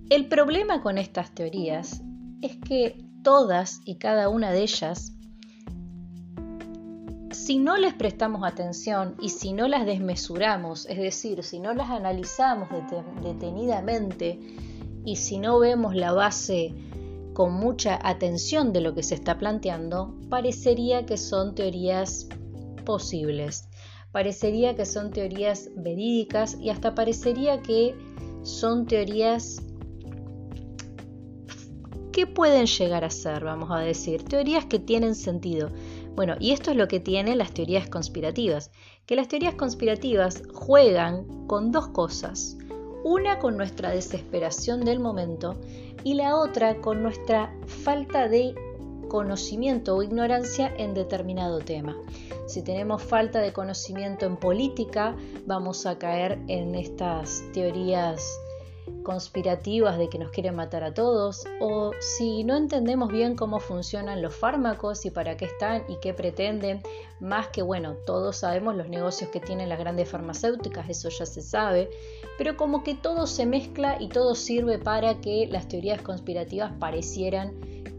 El 0.10 0.27
problema 0.27 0.81
con 0.81 0.98
estas 0.98 1.33
teorías 1.33 2.01
es 2.41 2.57
que 2.57 3.03
todas 3.24 3.79
y 3.86 3.95
cada 3.95 4.29
una 4.29 4.51
de 4.51 4.62
ellas, 4.62 5.13
si 7.31 7.57
no 7.57 7.77
les 7.77 7.93
prestamos 7.93 8.43
atención 8.43 9.15
y 9.22 9.29
si 9.29 9.53
no 9.53 9.67
las 9.67 9.86
desmesuramos, 9.86 10.86
es 10.88 10.98
decir, 10.98 11.43
si 11.43 11.60
no 11.60 11.74
las 11.74 11.89
analizamos 11.89 12.69
detenidamente 13.24 14.39
y 15.05 15.15
si 15.15 15.39
no 15.39 15.57
vemos 15.57 15.95
la 15.95 16.12
base 16.12 16.75
con 17.33 17.53
mucha 17.53 17.98
atención 18.07 18.74
de 18.74 18.81
lo 18.81 18.93
que 18.93 19.03
se 19.03 19.15
está 19.15 19.38
planteando, 19.38 20.15
parecería 20.29 21.05
que 21.05 21.17
son 21.17 21.55
teorías 21.55 22.27
posibles, 22.86 23.69
parecería 24.12 24.75
que 24.75 24.86
son 24.86 25.12
teorías 25.12 25.69
verídicas 25.75 26.57
y 26.60 26.69
hasta 26.69 26.93
parecería 26.93 27.62
que 27.62 27.95
son 28.43 28.86
teorías 28.86 29.63
¿qué 32.13 32.27
pueden 32.27 32.67
llegar 32.67 33.03
a 33.03 33.10
ser, 33.10 33.43
vamos 33.43 33.72
a 33.72 33.79
decir? 33.79 34.24
Teorías 34.24 34.65
que 34.65 34.79
tienen 34.79 35.15
sentido. 35.15 35.72
Bueno, 36.15 36.36
y 36.39 36.51
esto 36.51 36.72
es 36.72 36.77
lo 36.77 36.88
que 36.88 37.00
tienen 37.00 37.39
las 37.39 37.53
teorías 37.53 37.89
conspirativas, 37.89 38.72
que 39.08 39.15
las 39.15 39.27
teorías 39.27 39.55
conspirativas 39.55 40.43
juegan 40.53 41.48
con 41.48 41.72
dos 41.72 41.88
cosas. 41.88 42.55
Una 43.03 43.39
con 43.39 43.58
nuestra 43.58 43.89
desesperación 43.89 44.86
del 44.86 45.00
momento 45.00 45.60
y 46.03 46.13
la 46.13 46.38
otra 46.38 46.79
con 46.82 47.01
nuestra 47.01 47.51
falta 47.65 48.29
de 48.29 48.53
conocimiento 49.10 49.96
o 49.96 50.03
ignorancia 50.03 50.72
en 50.77 50.93
determinado 50.93 51.60
tema. 51.60 51.98
Si 52.48 52.62
tenemos 52.62 53.01
falta 53.01 53.39
de 53.39 53.53
conocimiento 53.53 54.27
en 54.27 54.38
política, 54.38 55.15
vamos 55.48 55.86
a 55.88 55.98
caer 55.98 56.39
en 56.48 56.75
estas 56.75 57.43
teorías 57.53 58.39
conspirativas 59.03 59.98
de 59.98 60.10
que 60.10 60.17
nos 60.17 60.31
quieren 60.31 60.55
matar 60.55 60.83
a 60.83 60.93
todos, 60.93 61.43
o 61.60 61.91
si 62.00 62.43
no 62.43 62.55
entendemos 62.57 63.12
bien 63.12 63.36
cómo 63.36 63.60
funcionan 63.60 64.22
los 64.22 64.36
fármacos 64.36 65.05
y 65.05 65.12
para 65.12 65.38
qué 65.38 65.45
están 65.45 65.83
y 65.88 65.98
qué 65.98 66.13
pretenden, 66.13 66.81
más 67.19 67.48
que 67.48 67.62
bueno, 67.62 67.95
todos 68.05 68.38
sabemos 68.38 68.75
los 68.75 68.89
negocios 68.89 69.29
que 69.29 69.39
tienen 69.39 69.69
las 69.69 69.79
grandes 69.79 70.10
farmacéuticas, 70.10 70.89
eso 70.89 71.10
ya 71.10 71.25
se 71.25 71.41
sabe, 71.41 71.89
pero 72.38 72.57
como 72.57 72.83
que 72.83 72.95
todo 72.95 73.27
se 73.27 73.45
mezcla 73.45 73.98
y 74.00 74.10
todo 74.10 74.36
sirve 74.36 74.79
para 74.79 75.22
que 75.22 75.48
las 75.48 75.67
teorías 75.67 76.01
conspirativas 76.01 76.72
parecieran 76.79 77.53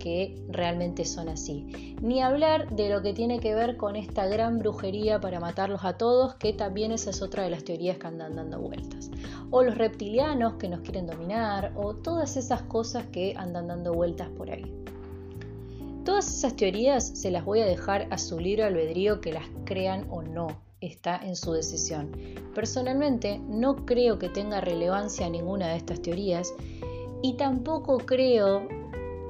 que 0.04 0.37
realmente 0.49 1.06
son 1.06 1.30
así. 1.30 1.96
Ni 2.02 2.23
hablar 2.23 2.76
de 2.76 2.90
lo 2.90 3.00
que 3.00 3.14
tiene 3.14 3.40
que 3.40 3.54
ver 3.54 3.78
con 3.78 3.96
esta 3.96 4.26
gran 4.26 4.58
brujería 4.58 5.18
para 5.18 5.40
matarlos 5.40 5.82
a 5.82 5.96
todos, 5.96 6.34
que 6.34 6.52
también 6.52 6.92
esa 6.92 7.08
es 7.08 7.23
otra 7.23 7.42
de 7.42 7.49
las 7.49 7.64
teorías 7.64 7.96
que 7.96 8.06
andan 8.06 8.37
dando 8.37 8.58
vueltas. 8.58 9.11
O 9.56 9.62
los 9.62 9.78
reptilianos 9.78 10.54
que 10.54 10.68
nos 10.68 10.80
quieren 10.80 11.06
dominar, 11.06 11.70
o 11.76 11.94
todas 11.94 12.37
esas 12.37 12.62
cosas 12.62 13.04
que 13.12 13.34
andan 13.37 13.68
dando 13.68 13.94
vueltas 13.94 14.28
por 14.30 14.50
ahí. 14.50 14.64
Todas 16.04 16.26
esas 16.26 16.56
teorías 16.56 17.06
se 17.06 17.30
las 17.30 17.44
voy 17.44 17.61
a 17.61 17.64
dejar 17.64 18.08
a 18.11 18.18
su 18.18 18.40
libro 18.40 18.64
albedrío 18.64 19.20
que 19.20 19.32
las 19.32 19.44
crean 19.64 20.08
o 20.11 20.23
no, 20.23 20.49
está 20.80 21.20
en 21.25 21.37
su 21.37 21.52
decisión. 21.52 22.11
Personalmente 22.52 23.38
no 23.49 23.87
creo 23.87 24.18
que 24.18 24.28
tenga 24.28 24.61
relevancia 24.61 25.30
ninguna 25.30 25.68
de 25.68 25.76
estas 25.76 26.02
teorías 26.02 26.52
y 27.23 27.34
tampoco 27.34 27.99
creo 27.99 28.66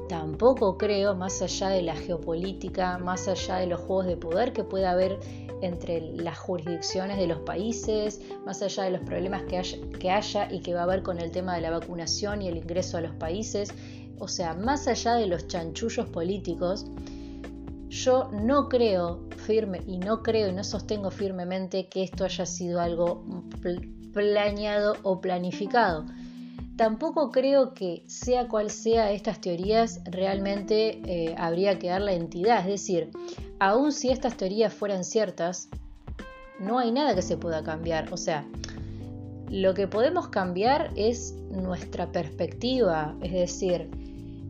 Tampoco 0.08 0.76
creo, 0.76 1.14
más 1.14 1.40
allá 1.40 1.70
de 1.70 1.80
la 1.80 1.96
geopolítica, 1.96 2.98
más 2.98 3.26
allá 3.26 3.56
de 3.56 3.66
los 3.66 3.80
juegos 3.80 4.06
de 4.06 4.16
poder 4.16 4.52
que 4.52 4.62
pueda 4.62 4.90
haber 4.90 5.18
entre 5.62 6.00
las 6.00 6.38
jurisdicciones 6.38 7.18
de 7.18 7.26
los 7.26 7.40
países, 7.40 8.20
más 8.44 8.62
allá 8.62 8.84
de 8.84 8.90
los 8.90 9.00
problemas 9.00 9.42
que 9.44 10.10
haya, 10.10 10.52
y 10.52 10.60
que 10.60 10.74
va 10.74 10.80
a 10.80 10.84
haber 10.84 11.02
con 11.02 11.18
el 11.18 11.30
tema 11.30 11.54
de 11.54 11.60
la 11.60 11.70
vacunación 11.70 12.42
y 12.42 12.48
el 12.48 12.56
ingreso 12.56 12.98
a 12.98 13.00
los 13.00 13.14
países, 13.14 13.72
o 14.18 14.28
sea, 14.28 14.54
más 14.54 14.86
allá 14.86 15.14
de 15.14 15.26
los 15.26 15.48
chanchullos 15.48 16.08
políticos, 16.08 16.86
yo 17.88 18.30
no 18.32 18.68
creo 18.68 19.28
firme 19.36 19.80
y 19.86 19.98
no 19.98 20.22
creo 20.22 20.48
y 20.48 20.52
no 20.52 20.64
sostengo 20.64 21.10
firmemente 21.10 21.88
que 21.88 22.02
esto 22.02 22.24
haya 22.24 22.46
sido 22.46 22.80
algo 22.80 23.24
planeado 24.12 24.96
o 25.02 25.20
planificado. 25.20 26.06
Tampoco 26.76 27.30
creo 27.30 27.72
que 27.72 28.02
sea 28.08 28.48
cual 28.48 28.68
sea 28.68 29.12
estas 29.12 29.40
teorías 29.40 30.00
realmente 30.06 31.00
eh, 31.06 31.34
habría 31.38 31.78
que 31.78 31.88
dar 31.88 32.00
la 32.00 32.14
entidad, 32.14 32.60
es 32.60 32.66
decir, 32.66 33.10
aun 33.60 33.92
si 33.92 34.10
estas 34.10 34.36
teorías 34.36 34.74
fueran 34.74 35.04
ciertas, 35.04 35.68
no 36.58 36.80
hay 36.80 36.90
nada 36.90 37.14
que 37.14 37.22
se 37.22 37.36
pueda 37.36 37.62
cambiar, 37.62 38.12
o 38.12 38.16
sea, 38.16 38.44
lo 39.48 39.72
que 39.74 39.86
podemos 39.86 40.28
cambiar 40.28 40.90
es 40.96 41.34
nuestra 41.48 42.10
perspectiva, 42.10 43.14
es 43.22 43.32
decir, 43.32 43.88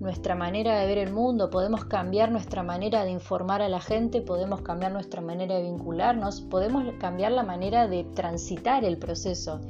nuestra 0.01 0.35
manera 0.35 0.81
de 0.81 0.87
ver 0.87 0.99
el 0.99 1.13
mundo, 1.13 1.51
podemos 1.51 1.85
cambiar 1.85 2.33
nuestra 2.33 2.63
manera 2.63 3.05
de 3.05 3.11
informar 3.11 3.61
a 3.61 3.69
la 3.69 3.81
gente, 3.81 4.23
podemos 4.23 4.63
cambiar 4.63 4.93
nuestra 4.93 5.21
manera 5.21 5.57
de 5.57 5.63
vincularnos, 5.65 6.41
podemos 6.41 6.85
cambiar 6.99 7.33
la 7.33 7.43
manera 7.43 7.87
de 7.87 8.05
transitar 8.15 8.83
el 8.83 8.97
proceso, 8.97 9.61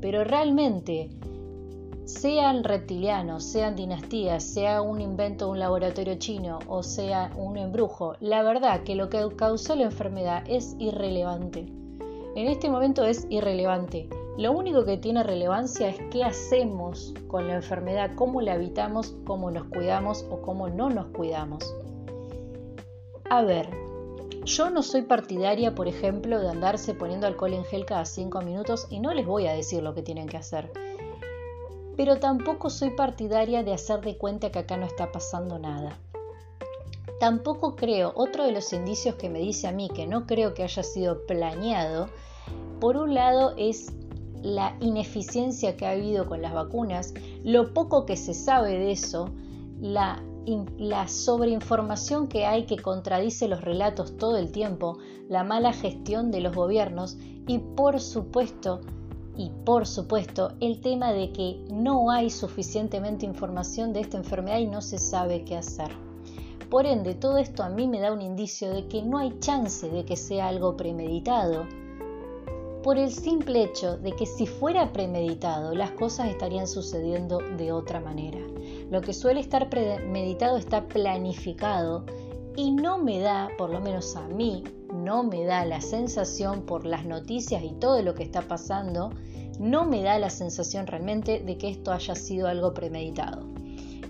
pero 0.00 0.24
realmente 0.24 1.10
sean 2.08 2.64
reptilianos, 2.64 3.44
sean 3.44 3.76
dinastías, 3.76 4.42
sea 4.42 4.80
un 4.80 5.02
invento 5.02 5.44
de 5.44 5.50
un 5.50 5.58
laboratorio 5.58 6.14
chino 6.14 6.58
o 6.66 6.82
sea 6.82 7.30
un 7.36 7.58
embrujo, 7.58 8.14
la 8.20 8.42
verdad 8.42 8.82
que 8.82 8.94
lo 8.94 9.10
que 9.10 9.28
causó 9.36 9.76
la 9.76 9.84
enfermedad 9.84 10.42
es 10.48 10.74
irrelevante. 10.78 11.66
En 12.34 12.48
este 12.48 12.70
momento 12.70 13.04
es 13.04 13.26
irrelevante. 13.28 14.08
Lo 14.38 14.52
único 14.52 14.86
que 14.86 14.96
tiene 14.96 15.22
relevancia 15.22 15.90
es 15.90 15.98
qué 16.10 16.24
hacemos 16.24 17.12
con 17.26 17.46
la 17.46 17.56
enfermedad, 17.56 18.12
cómo 18.14 18.40
la 18.40 18.54
habitamos, 18.54 19.14
cómo 19.26 19.50
nos 19.50 19.64
cuidamos 19.64 20.24
o 20.30 20.40
cómo 20.40 20.70
no 20.70 20.88
nos 20.88 21.08
cuidamos. 21.08 21.74
A 23.28 23.42
ver, 23.42 23.68
yo 24.44 24.70
no 24.70 24.82
soy 24.82 25.02
partidaria, 25.02 25.74
por 25.74 25.88
ejemplo, 25.88 26.40
de 26.40 26.48
andarse 26.48 26.94
poniendo 26.94 27.26
alcohol 27.26 27.52
en 27.52 27.64
gel 27.64 27.84
cada 27.84 28.06
5 28.06 28.40
minutos 28.40 28.86
y 28.88 28.98
no 28.98 29.12
les 29.12 29.26
voy 29.26 29.46
a 29.46 29.52
decir 29.52 29.82
lo 29.82 29.92
que 29.94 30.02
tienen 30.02 30.26
que 30.26 30.38
hacer 30.38 30.87
pero 31.98 32.20
tampoco 32.20 32.70
soy 32.70 32.90
partidaria 32.90 33.64
de 33.64 33.72
hacer 33.72 34.02
de 34.02 34.16
cuenta 34.16 34.52
que 34.52 34.60
acá 34.60 34.76
no 34.76 34.86
está 34.86 35.10
pasando 35.10 35.58
nada. 35.58 35.98
Tampoco 37.18 37.74
creo, 37.74 38.12
otro 38.14 38.44
de 38.44 38.52
los 38.52 38.72
indicios 38.72 39.16
que 39.16 39.28
me 39.28 39.40
dice 39.40 39.66
a 39.66 39.72
mí 39.72 39.90
que 39.92 40.06
no 40.06 40.24
creo 40.24 40.54
que 40.54 40.62
haya 40.62 40.84
sido 40.84 41.26
planeado, 41.26 42.08
por 42.78 42.96
un 42.96 43.14
lado 43.14 43.52
es 43.56 43.92
la 44.42 44.76
ineficiencia 44.78 45.76
que 45.76 45.86
ha 45.86 45.90
habido 45.90 46.28
con 46.28 46.40
las 46.40 46.54
vacunas, 46.54 47.14
lo 47.42 47.74
poco 47.74 48.06
que 48.06 48.16
se 48.16 48.32
sabe 48.32 48.78
de 48.78 48.92
eso, 48.92 49.30
la, 49.80 50.22
sobreinformación 51.08 52.28
que 52.28 52.46
hay 52.46 52.66
que 52.66 52.76
contradice 52.76 53.48
los 53.48 53.60
relatos 53.60 54.16
todo 54.16 54.36
el 54.36 54.52
tiempo, 54.52 54.98
la 55.28 55.42
mala 55.42 55.72
gestión 55.72 56.30
de 56.30 56.42
los 56.42 56.54
gobiernos 56.54 57.16
y 57.48 57.58
por 57.58 57.98
supuesto 58.00 58.82
y 59.38 59.50
por 59.64 59.86
supuesto 59.86 60.52
el 60.60 60.80
tema 60.80 61.12
de 61.12 61.32
que 61.32 61.64
no 61.70 62.10
hay 62.10 62.28
suficientemente 62.28 63.24
información 63.24 63.94
de 63.94 64.00
esta 64.00 64.18
enfermedad 64.18 64.58
y 64.58 64.66
no 64.66 64.82
se 64.82 64.98
sabe 64.98 65.44
qué 65.44 65.56
hacer. 65.56 65.90
Por 66.68 66.84
ende, 66.84 67.14
todo 67.14 67.38
esto 67.38 67.62
a 67.62 67.70
mí 67.70 67.86
me 67.86 68.00
da 68.00 68.12
un 68.12 68.20
indicio 68.20 68.70
de 68.70 68.88
que 68.88 69.02
no 69.02 69.16
hay 69.16 69.38
chance 69.38 69.88
de 69.88 70.04
que 70.04 70.16
sea 70.16 70.48
algo 70.48 70.76
premeditado, 70.76 71.66
por 72.82 72.96
el 72.96 73.10
simple 73.10 73.64
hecho 73.64 73.96
de 73.96 74.12
que 74.12 74.24
si 74.24 74.46
fuera 74.46 74.92
premeditado, 74.92 75.74
las 75.74 75.90
cosas 75.92 76.28
estarían 76.28 76.66
sucediendo 76.66 77.38
de 77.56 77.72
otra 77.72 78.00
manera. 78.00 78.38
Lo 78.90 79.00
que 79.00 79.12
suele 79.12 79.40
estar 79.40 79.68
premeditado 79.68 80.56
está 80.56 80.86
planificado 80.86 82.04
y 82.58 82.72
no 82.72 82.98
me 82.98 83.20
da, 83.20 83.50
por 83.56 83.70
lo 83.70 83.80
menos 83.80 84.16
a 84.16 84.26
mí, 84.26 84.64
no 84.92 85.22
me 85.22 85.44
da 85.44 85.64
la 85.64 85.80
sensación 85.80 86.62
por 86.62 86.84
las 86.84 87.04
noticias 87.04 87.62
y 87.62 87.70
todo 87.74 88.02
lo 88.02 88.16
que 88.16 88.24
está 88.24 88.42
pasando, 88.42 89.10
no 89.60 89.84
me 89.84 90.02
da 90.02 90.18
la 90.18 90.28
sensación 90.28 90.88
realmente 90.88 91.38
de 91.38 91.56
que 91.56 91.68
esto 91.68 91.92
haya 91.92 92.16
sido 92.16 92.48
algo 92.48 92.74
premeditado. 92.74 93.46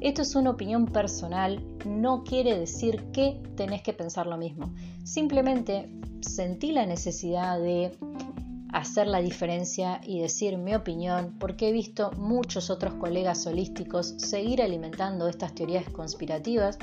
Esto 0.01 0.23
es 0.23 0.35
una 0.35 0.49
opinión 0.49 0.87
personal, 0.87 1.63
no 1.85 2.25
quiere 2.25 2.59
decir 2.59 3.11
que 3.13 3.39
tenés 3.55 3.83
que 3.83 3.93
pensar 3.93 4.27
lo 4.27 4.39
mismo. 4.39 4.73
Simplemente 5.05 5.91
sentí 6.23 6.73
la 6.73 6.87
necesidad 6.87 7.61
de 7.61 7.99
hacer 8.73 9.07
la 9.07 9.21
diferencia 9.21 10.01
y 10.05 10.21
decir 10.21 10.59
mi 10.59 10.75
opinión 10.75 11.35
porque 11.39 11.69
he 11.69 11.73
visto 11.73 12.11
muchos 12.13 12.71
otros 12.71 12.95
colegas 12.95 13.47
holísticos 13.47 14.15
seguir 14.19 14.63
alimentando 14.63 15.29
estas 15.29 15.55
teorías 15.55 15.89
conspirativas 15.89 16.79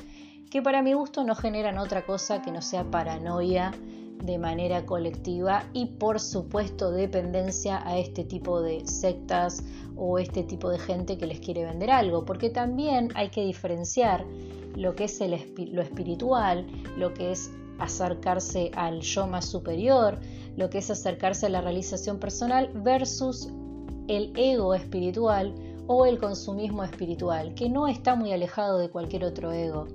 que 0.49 0.61
para 0.61 0.81
mi 0.81 0.93
gusto 0.93 1.23
no 1.23 1.35
generan 1.35 1.77
otra 1.77 2.05
cosa 2.05 2.41
que 2.41 2.51
no 2.51 2.61
sea 2.61 2.89
paranoia 2.89 3.71
de 4.23 4.37
manera 4.37 4.85
colectiva 4.85 5.65
y 5.73 5.85
por 5.85 6.19
supuesto 6.19 6.91
dependencia 6.91 7.87
a 7.87 7.97
este 7.97 8.23
tipo 8.23 8.61
de 8.61 8.85
sectas 8.87 9.63
o 9.95 10.19
este 10.19 10.43
tipo 10.43 10.69
de 10.69 10.79
gente 10.79 11.17
que 11.17 11.27
les 11.27 11.39
quiere 11.39 11.65
vender 11.65 11.91
algo, 11.91 12.25
porque 12.25 12.49
también 12.49 13.09
hay 13.15 13.29
que 13.29 13.45
diferenciar 13.45 14.25
lo 14.75 14.95
que 14.95 15.05
es 15.05 15.19
lo 15.19 15.81
espiritual, 15.81 16.65
lo 16.97 17.13
que 17.13 17.31
es 17.31 17.51
acercarse 17.79 18.71
al 18.75 19.01
yo 19.01 19.27
más 19.27 19.45
superior, 19.45 20.19
lo 20.57 20.69
que 20.69 20.79
es 20.79 20.89
acercarse 20.89 21.45
a 21.45 21.49
la 21.49 21.61
realización 21.61 22.19
personal 22.19 22.71
versus 22.73 23.49
el 24.07 24.31
ego 24.35 24.73
espiritual 24.73 25.53
o 25.87 26.05
el 26.05 26.17
consumismo 26.17 26.83
espiritual, 26.83 27.53
que 27.53 27.69
no 27.69 27.87
está 27.87 28.15
muy 28.15 28.31
alejado 28.31 28.79
de 28.79 28.89
cualquier 28.89 29.25
otro 29.25 29.51
ego. 29.51 29.87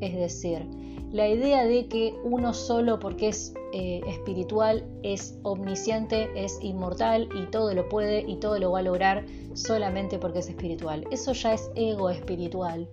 Es 0.00 0.14
decir, 0.14 0.66
la 1.12 1.28
idea 1.28 1.64
de 1.64 1.86
que 1.86 2.14
uno 2.24 2.52
solo 2.52 2.98
porque 2.98 3.28
es 3.28 3.54
eh, 3.72 4.00
espiritual 4.08 4.84
es 5.02 5.38
omnisciente, 5.42 6.28
es 6.34 6.58
inmortal 6.60 7.28
y 7.36 7.46
todo 7.50 7.72
lo 7.72 7.88
puede 7.88 8.22
y 8.28 8.36
todo 8.36 8.58
lo 8.58 8.72
va 8.72 8.80
a 8.80 8.82
lograr 8.82 9.24
solamente 9.52 10.18
porque 10.18 10.40
es 10.40 10.48
espiritual. 10.48 11.06
Eso 11.12 11.32
ya 11.32 11.54
es 11.54 11.70
ego 11.76 12.10
espiritual 12.10 12.88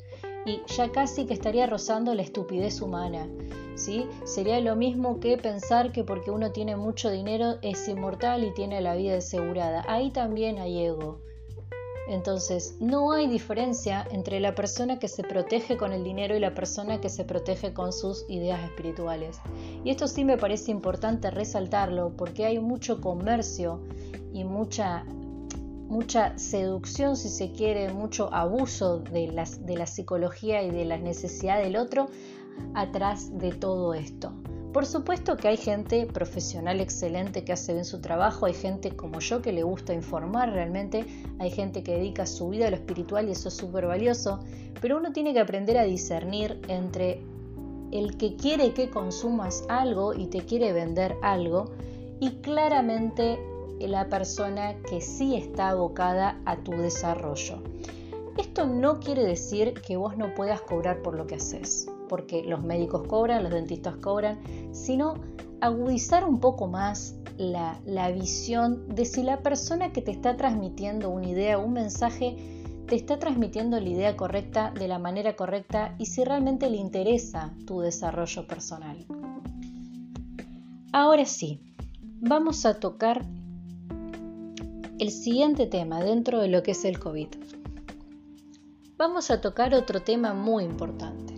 y 0.46 0.62
ya 0.68 0.92
casi 0.92 1.26
que 1.26 1.34
estaría 1.34 1.68
rozando 1.68 2.14
la 2.16 2.22
estupidez 2.22 2.82
humana. 2.82 3.28
¿sí? 3.76 4.08
Sería 4.24 4.60
lo 4.60 4.76
mismo 4.76 5.20
que 5.20 5.38
pensar 5.38 5.92
que 5.92 6.04
porque 6.04 6.32
uno 6.32 6.52
tiene 6.52 6.76
mucho 6.76 7.10
dinero 7.10 7.56
es 7.62 7.88
inmortal 7.88 8.44
y 8.44 8.54
tiene 8.54 8.82
la 8.82 8.96
vida 8.96 9.18
asegurada. 9.18 9.84
Ahí 9.88 10.12
también 10.12 10.60
hay 10.60 10.86
ego. 10.86 11.20
Entonces, 12.08 12.76
no 12.80 13.12
hay 13.12 13.28
diferencia 13.28 14.06
entre 14.12 14.40
la 14.40 14.54
persona 14.54 15.00
que 15.00 15.08
se 15.08 15.24
protege 15.24 15.78
con 15.78 15.94
el 15.94 16.04
dinero 16.04 16.36
y 16.36 16.40
la 16.40 16.54
persona 16.54 17.00
que 17.00 17.10
se 17.10 17.24
protege 17.24 17.74
con 17.74 17.94
sus 17.94 18.26
ideas 18.28 18.62
espirituales. 18.64 19.40
Y 19.86 19.92
esto 19.92 20.08
sí 20.08 20.26
me 20.26 20.38
parece 20.38 20.72
importante 20.72 21.32
resaltarlo 21.32 22.12
porque 22.18 22.46
hay 22.46 22.60
mucho 22.60 23.00
comercio 23.00 23.80
y 24.34 24.44
mucha 24.44 25.06
mucha 25.92 26.38
seducción, 26.38 27.18
si 27.18 27.28
se 27.28 27.52
quiere, 27.52 27.94
mucho 27.94 28.34
abuso 28.34 29.00
de, 29.00 29.30
de 29.66 29.76
la 29.76 29.86
psicología 29.86 30.64
y 30.64 30.72
de 30.72 30.86
la 30.86 30.98
necesidad 30.98 31.62
del 31.62 31.76
otro 31.76 32.08
atrás 32.76 33.38
de 33.38 33.52
todo 33.52 33.94
esto. 33.94 34.32
Por 34.72 34.86
supuesto 34.86 35.36
que 35.36 35.50
hay 35.50 35.58
gente 35.58 36.06
profesional 36.06 36.80
excelente 36.80 37.44
que 37.44 37.52
hace 37.52 37.74
bien 37.74 37.84
su 37.84 38.00
trabajo, 38.00 38.46
hay 38.46 38.54
gente 38.54 38.96
como 38.96 39.20
yo 39.20 39.42
que 39.42 39.52
le 39.52 39.64
gusta 39.64 39.94
informar 39.94 40.54
realmente, 40.54 41.06
hay 41.40 41.52
gente 41.52 41.84
que 41.84 41.98
dedica 41.98 42.26
su 42.26 42.48
vida 42.48 42.68
a 42.68 42.70
lo 42.70 42.78
espiritual 42.78 43.28
y 43.28 43.32
eso 43.32 43.50
es 43.50 43.56
súper 43.56 43.86
valioso, 43.86 44.40
pero 44.80 44.96
uno 44.96 45.12
tiene 45.12 45.34
que 45.34 45.42
aprender 45.42 45.78
a 45.78 45.84
discernir 45.84 46.62
entre 46.70 47.22
el 47.92 48.16
que 48.16 48.38
quiere 48.38 48.72
que 48.72 48.90
consumas 48.90 49.66
algo 49.68 50.14
y 50.14 50.28
te 50.28 50.46
quiere 50.46 50.72
vender 50.72 51.18
algo 51.22 51.66
y 52.22 52.30
claramente 52.36 53.40
la 53.88 54.10
persona 54.10 54.76
que 54.90 55.02
sí 55.02 55.36
está 55.36 55.70
abocada 55.70 56.40
a 56.46 56.58
tu 56.58 56.72
desarrollo. 56.72 57.62
Esto 58.38 58.66
no 58.66 59.00
quiere 59.00 59.24
decir 59.24 59.74
que 59.86 59.98
vos 59.98 60.18
no 60.18 60.34
puedas 60.34 60.62
cobrar 60.62 61.02
por 61.02 61.16
lo 61.16 61.28
que 61.28 61.36
haces, 61.36 61.88
porque 62.08 62.44
los 62.44 62.64
médicos 62.64 63.08
cobran, 63.08 63.44
los 63.44 63.52
dentistas 63.52 63.98
cobran, 63.98 64.40
sino 64.74 65.16
agudizar 65.60 66.24
un 66.24 66.40
poco 66.40 66.68
más 66.68 67.16
la, 67.38 67.80
la 67.86 68.12
visión 68.12 68.88
de 68.88 69.06
si 69.06 69.24
la 69.24 69.42
persona 69.42 69.92
que 69.92 70.02
te 70.02 70.12
está 70.12 70.38
transmitiendo 70.38 71.10
una 71.10 71.28
idea, 71.28 71.58
un 71.58 71.74
mensaje, 71.74 72.38
te 72.88 72.96
está 72.96 73.20
transmitiendo 73.20 73.80
la 73.80 73.88
idea 73.90 74.18
correcta 74.18 74.72
de 74.72 74.88
la 74.88 75.00
manera 75.00 75.36
correcta 75.36 75.96
y 75.98 76.08
si 76.08 76.24
realmente 76.24 76.70
le 76.70 76.78
interesa 76.78 77.54
tu 77.66 77.80
desarrollo 77.80 78.48
personal. 78.48 79.06
Ahora 80.94 81.26
sí, 81.26 81.62
vamos 82.20 82.66
a 82.66 82.80
tocar 82.80 83.26
el 85.02 85.10
siguiente 85.10 85.66
tema 85.66 86.04
dentro 86.04 86.42
de 86.42 86.48
lo 86.48 86.62
que 86.62 86.72
es 86.72 86.86
el 86.86 87.00
COVID. 87.00 87.28
Vamos 88.98 89.32
a 89.32 89.42
tocar 89.42 89.74
otro 89.74 90.04
tema 90.04 90.36
muy 90.36 90.64
importante. 90.64 91.34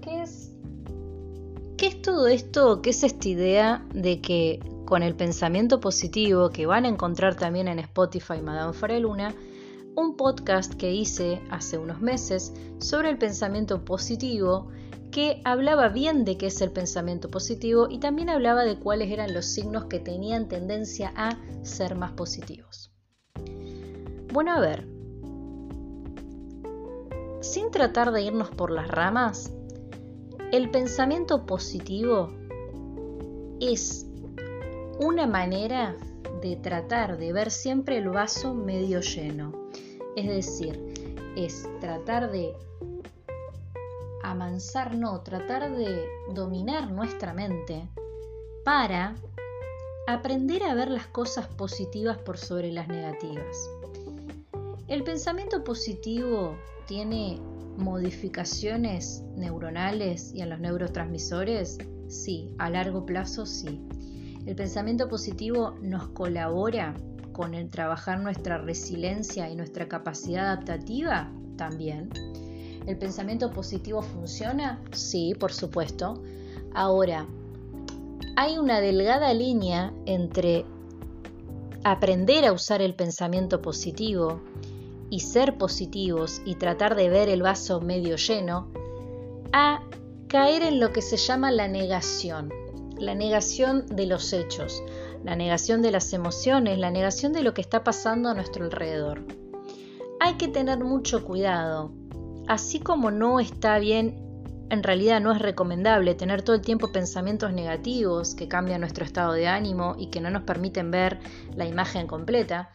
¿Qué 0.00 0.22
es, 0.22 0.52
¿Qué 1.76 1.88
es 1.88 2.00
todo 2.00 2.28
esto? 2.28 2.80
¿Qué 2.80 2.90
es 2.90 3.02
esta 3.02 3.28
idea 3.28 3.84
de 3.92 4.20
que 4.20 4.60
con 4.84 5.02
el 5.02 5.16
pensamiento 5.16 5.80
positivo, 5.80 6.50
que 6.50 6.66
van 6.66 6.84
a 6.84 6.88
encontrar 6.88 7.34
también 7.34 7.66
en 7.66 7.80
Spotify 7.80 8.40
Madame 8.40 8.72
Faraluna, 8.72 9.34
un 9.94 10.16
podcast 10.16 10.74
que 10.74 10.92
hice 10.92 11.42
hace 11.50 11.78
unos 11.78 12.00
meses 12.00 12.52
sobre 12.78 13.10
el 13.10 13.18
pensamiento 13.18 13.84
positivo 13.84 14.68
que 15.10 15.42
hablaba 15.44 15.88
bien 15.88 16.24
de 16.24 16.38
qué 16.38 16.46
es 16.46 16.60
el 16.62 16.70
pensamiento 16.70 17.30
positivo 17.30 17.88
y 17.90 17.98
también 17.98 18.30
hablaba 18.30 18.64
de 18.64 18.78
cuáles 18.78 19.10
eran 19.10 19.34
los 19.34 19.44
signos 19.44 19.84
que 19.84 20.00
tenían 20.00 20.48
tendencia 20.48 21.12
a 21.14 21.38
ser 21.62 21.94
más 21.94 22.12
positivos. 22.12 22.90
Bueno, 24.32 24.52
a 24.52 24.60
ver, 24.60 24.88
sin 27.42 27.70
tratar 27.70 28.12
de 28.12 28.22
irnos 28.22 28.48
por 28.48 28.70
las 28.70 28.88
ramas, 28.88 29.52
el 30.50 30.70
pensamiento 30.70 31.44
positivo 31.44 32.32
es 33.60 34.06
una 34.98 35.26
manera 35.26 35.96
de 36.40 36.56
tratar 36.56 37.18
de 37.18 37.32
ver 37.34 37.50
siempre 37.50 37.98
el 37.98 38.08
vaso 38.08 38.54
medio 38.54 39.00
lleno. 39.00 39.61
Es 40.16 40.28
decir, 40.28 40.78
es 41.36 41.68
tratar 41.80 42.30
de 42.30 42.54
amansar, 44.22 44.94
no, 44.94 45.20
tratar 45.22 45.74
de 45.76 46.06
dominar 46.34 46.90
nuestra 46.90 47.32
mente 47.32 47.88
para 48.64 49.14
aprender 50.06 50.62
a 50.64 50.74
ver 50.74 50.90
las 50.90 51.06
cosas 51.06 51.46
positivas 51.48 52.18
por 52.18 52.38
sobre 52.38 52.72
las 52.72 52.88
negativas. 52.88 53.70
El 54.88 55.04
pensamiento 55.04 55.64
positivo 55.64 56.56
tiene 56.86 57.40
modificaciones 57.78 59.22
neuronales 59.36 60.32
y 60.34 60.42
en 60.42 60.50
los 60.50 60.60
neurotransmisores? 60.60 61.78
Sí, 62.08 62.54
a 62.58 62.68
largo 62.68 63.06
plazo 63.06 63.46
sí. 63.46 63.80
El 64.44 64.56
pensamiento 64.56 65.08
positivo 65.08 65.74
nos 65.80 66.08
colabora 66.08 66.94
con 67.32 67.54
el 67.54 67.68
trabajar 67.68 68.20
nuestra 68.20 68.58
resiliencia 68.58 69.48
y 69.48 69.56
nuestra 69.56 69.88
capacidad 69.88 70.46
adaptativa 70.46 71.30
también. 71.56 72.10
¿El 72.86 72.98
pensamiento 72.98 73.50
positivo 73.50 74.02
funciona? 74.02 74.80
Sí, 74.92 75.34
por 75.38 75.52
supuesto. 75.52 76.22
Ahora, 76.74 77.26
hay 78.36 78.58
una 78.58 78.80
delgada 78.80 79.32
línea 79.34 79.92
entre 80.06 80.64
aprender 81.84 82.44
a 82.44 82.52
usar 82.52 82.80
el 82.80 82.94
pensamiento 82.94 83.60
positivo 83.60 84.40
y 85.10 85.20
ser 85.20 85.58
positivos 85.58 86.40
y 86.44 86.54
tratar 86.54 86.94
de 86.94 87.08
ver 87.10 87.28
el 87.28 87.42
vaso 87.42 87.80
medio 87.80 88.16
lleno, 88.16 88.68
a 89.52 89.82
caer 90.28 90.62
en 90.62 90.80
lo 90.80 90.92
que 90.92 91.02
se 91.02 91.18
llama 91.18 91.50
la 91.50 91.68
negación, 91.68 92.50
la 92.98 93.14
negación 93.14 93.86
de 93.88 94.06
los 94.06 94.32
hechos, 94.32 94.82
la 95.24 95.36
negación 95.36 95.82
de 95.82 95.92
las 95.92 96.12
emociones, 96.12 96.78
la 96.78 96.90
negación 96.90 97.32
de 97.32 97.42
lo 97.42 97.54
que 97.54 97.60
está 97.60 97.84
pasando 97.84 98.28
a 98.28 98.34
nuestro 98.34 98.64
alrededor. 98.64 99.24
Hay 100.20 100.34
que 100.34 100.48
tener 100.48 100.78
mucho 100.78 101.24
cuidado 101.24 101.92
así 102.48 102.80
como 102.80 103.10
no 103.10 103.40
está 103.40 103.78
bien, 103.78 104.16
en 104.70 104.82
realidad 104.82 105.20
no 105.20 105.32
es 105.32 105.40
recomendable 105.40 106.14
tener 106.14 106.42
todo 106.42 106.56
el 106.56 106.62
tiempo 106.62 106.92
pensamientos 106.92 107.52
negativos 107.52 108.34
que 108.34 108.48
cambian 108.48 108.80
nuestro 108.80 109.04
estado 109.04 109.32
de 109.32 109.48
ánimo 109.48 109.94
y 109.98 110.10
que 110.10 110.20
no 110.20 110.30
nos 110.30 110.42
permiten 110.42 110.90
ver 110.90 111.18
la 111.54 111.66
imagen 111.66 112.06
completa, 112.06 112.70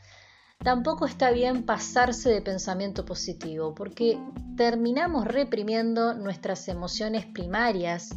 tampoco 0.59 1.05
está 1.05 1.31
bien 1.31 1.63
pasarse 1.63 2.29
de 2.29 2.41
pensamiento 2.41 3.05
positivo, 3.05 3.73
porque 3.73 4.19
terminamos 4.55 5.25
reprimiendo 5.25 6.13
nuestras 6.13 6.67
emociones 6.67 7.25
primarias 7.25 8.09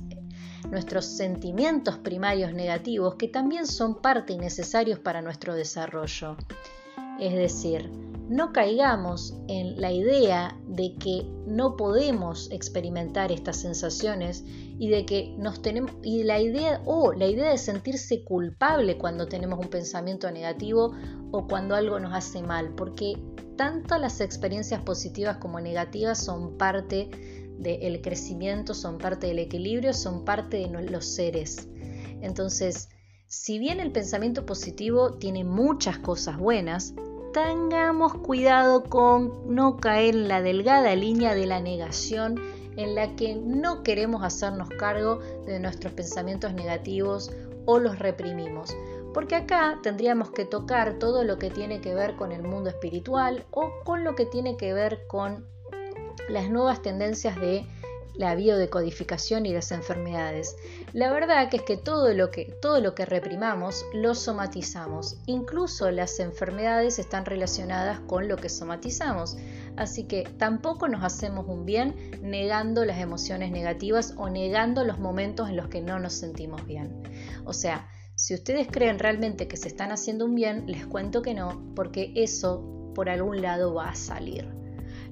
nuestros 0.71 1.05
sentimientos 1.05 1.99
primarios 1.99 2.53
negativos 2.53 3.15
que 3.15 3.29
también 3.29 3.67
son 3.67 4.01
parte 4.01 4.33
y 4.33 4.39
necesarios 4.39 4.99
para 4.99 5.23
nuestro 5.23 5.55
desarrollo. 5.55 6.37
Es 7.19 7.35
decir, 7.35 7.91
no 8.31 8.53
caigamos 8.53 9.35
en 9.49 9.81
la 9.81 9.91
idea 9.91 10.57
de 10.69 10.95
que 10.95 11.27
no 11.47 11.77
podemos 11.77 12.49
experimentar 12.53 13.33
estas 13.33 13.57
sensaciones 13.57 14.45
y 14.79 14.89
de 14.89 15.05
que 15.05 15.35
nos 15.37 15.61
tenemos 15.63 15.91
y 16.05 16.23
la 16.23 16.41
idea 16.41 16.81
o 16.87 17.13
la 17.13 17.27
idea 17.27 17.51
de 17.51 17.59
sentirse 17.59 18.23
culpable 18.23 18.97
cuando 18.97 19.27
tenemos 19.27 19.59
un 19.59 19.69
pensamiento 19.69 20.31
negativo 20.31 20.95
o 21.33 21.47
cuando 21.49 21.75
algo 21.75 21.99
nos 21.99 22.15
hace 22.15 22.41
mal, 22.41 22.73
porque 22.77 23.21
tanto 23.57 23.99
las 23.99 24.21
experiencias 24.21 24.81
positivas 24.83 25.39
como 25.39 25.61
negativas 25.61 26.25
son 26.25 26.57
parte 26.57 27.11
del 27.61 28.01
crecimiento, 28.01 28.75
son 28.75 28.99
parte 28.99 29.27
del 29.27 29.39
equilibrio, 29.39 29.93
son 29.93 30.25
parte 30.25 30.57
de 30.57 30.69
los 30.91 31.05
seres. 31.05 31.69
Entonces, 32.23 32.89
si 33.27 33.59
bien 33.59 33.81
el 33.81 33.93
pensamiento 33.93 34.45
positivo 34.45 35.13
tiene 35.13 35.45
muchas 35.45 35.99
cosas 35.99 36.39
buenas, 36.39 36.95
tengamos 37.33 38.15
cuidado 38.15 38.85
con 38.85 39.55
no 39.55 39.77
caer 39.77 40.17
en 40.17 40.29
la 40.29 40.43
delgada 40.43 40.97
línea 40.97 41.35
de 41.35 41.47
la 41.47 41.61
negación 41.61 42.41
en 42.77 42.95
la 42.95 43.15
que 43.15 43.37
no 43.37 43.83
queremos 43.83 44.25
hacernos 44.25 44.69
cargo 44.71 45.21
de 45.47 45.61
nuestros 45.61 45.93
pensamientos 45.93 46.55
negativos 46.55 47.31
o 47.67 47.79
los 47.79 47.99
reprimimos. 47.99 48.75
Porque 49.13 49.35
acá 49.35 49.79
tendríamos 49.83 50.31
que 50.31 50.45
tocar 50.45 50.99
todo 50.99 51.25
lo 51.25 51.39
que 51.39 51.51
tiene 51.51 51.81
que 51.81 51.95
ver 51.95 52.17
con 52.17 52.33
el 52.33 52.43
mundo 52.43 52.71
espiritual 52.71 53.45
o 53.51 53.71
con 53.85 54.05
lo 54.05 54.15
que 54.15 54.27
tiene 54.27 54.57
que 54.57 54.73
ver 54.73 55.07
con 55.09 55.47
las 56.31 56.49
nuevas 56.49 56.83
tendencias 56.83 57.39
de 57.41 57.67
la 58.15 58.35
biodecodificación 58.35 59.47
y 59.47 59.53
las 59.53 59.73
enfermedades. 59.73 60.57
La 60.93 61.13
verdad 61.13 61.49
que 61.49 61.59
es 61.59 61.63
que 61.63 61.77
todo 61.77 62.13
lo 62.13 62.31
que, 62.31 62.45
todo 62.61 62.81
lo 62.81 62.95
que 62.95 63.07
reprimamos 63.07 63.87
lo 63.95 64.15
somatizamos. 64.15 65.17
Incluso 65.27 65.91
las 65.91 66.21
enfermedades 66.21 66.99
están 66.99 67.25
relacionadas 67.25 68.01
con 68.01 68.29
lo 68.29 68.37
que 68.37 68.49
somatizamos. 68.49 69.39
Así 69.77 70.05
que 70.05 70.25
tampoco 70.39 70.89
nos 70.89 71.03
hacemos 71.03 71.47
un 71.49 71.65
bien 71.65 71.95
negando 72.21 72.85
las 72.85 72.99
emociones 72.99 73.53
negativas 73.53 74.15
o 74.19 74.29
negando 74.29 74.85
los 74.85 74.99
momentos 74.99 75.49
en 75.49 75.57
los 75.57 75.69
que 75.69 75.81
no 75.81 75.99
nos 75.99 76.13
sentimos 76.13 76.67
bien. 76.67 77.03
O 77.45 77.53
sea, 77.53 77.89
si 78.17 78.35
ustedes 78.35 78.69
creen 78.71 78.99
realmente 78.99 79.49
que 79.49 79.57
se 79.57 79.69
están 79.69 79.93
haciendo 79.93 80.27
un 80.27 80.35
bien, 80.35 80.65
les 80.67 80.87
cuento 80.87 81.23
que 81.23 81.33
no, 81.33 81.73
porque 81.75 82.13
eso 82.17 82.93
por 82.95 83.09
algún 83.09 83.41
lado 83.41 83.73
va 83.73 83.89
a 83.89 83.95
salir. 83.95 84.60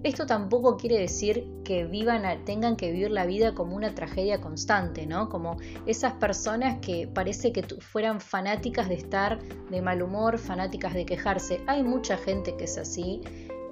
Esto 0.05 0.27
tampoco 0.27 0.77
quiere 0.77 0.99
decir 0.99 1.49
que 1.65 1.85
vivan, 1.85 2.45
tengan 2.45 2.77
que 2.77 2.93
vivir 2.93 3.11
la 3.11 3.27
vida 3.27 3.55
como 3.55 3.75
una 3.75 3.97
tragedia 3.97 4.41
constante, 4.41 5.07
¿no? 5.07 5.29
Como 5.29 5.57
esas 5.87 6.13
personas 6.15 6.79
que 6.79 7.09
parece 7.09 7.53
que 7.53 7.65
fueran 7.81 8.21
fanáticas 8.21 8.89
de 8.89 8.95
estar 8.95 9.41
de 9.43 9.83
mal 9.83 10.03
humor, 10.03 10.39
fanáticas 10.39 10.95
de 10.95 11.05
quejarse. 11.05 11.61
Hay 11.67 11.83
mucha 11.83 12.17
gente 12.17 12.57
que 12.57 12.65
es 12.65 12.79
así 12.79 13.23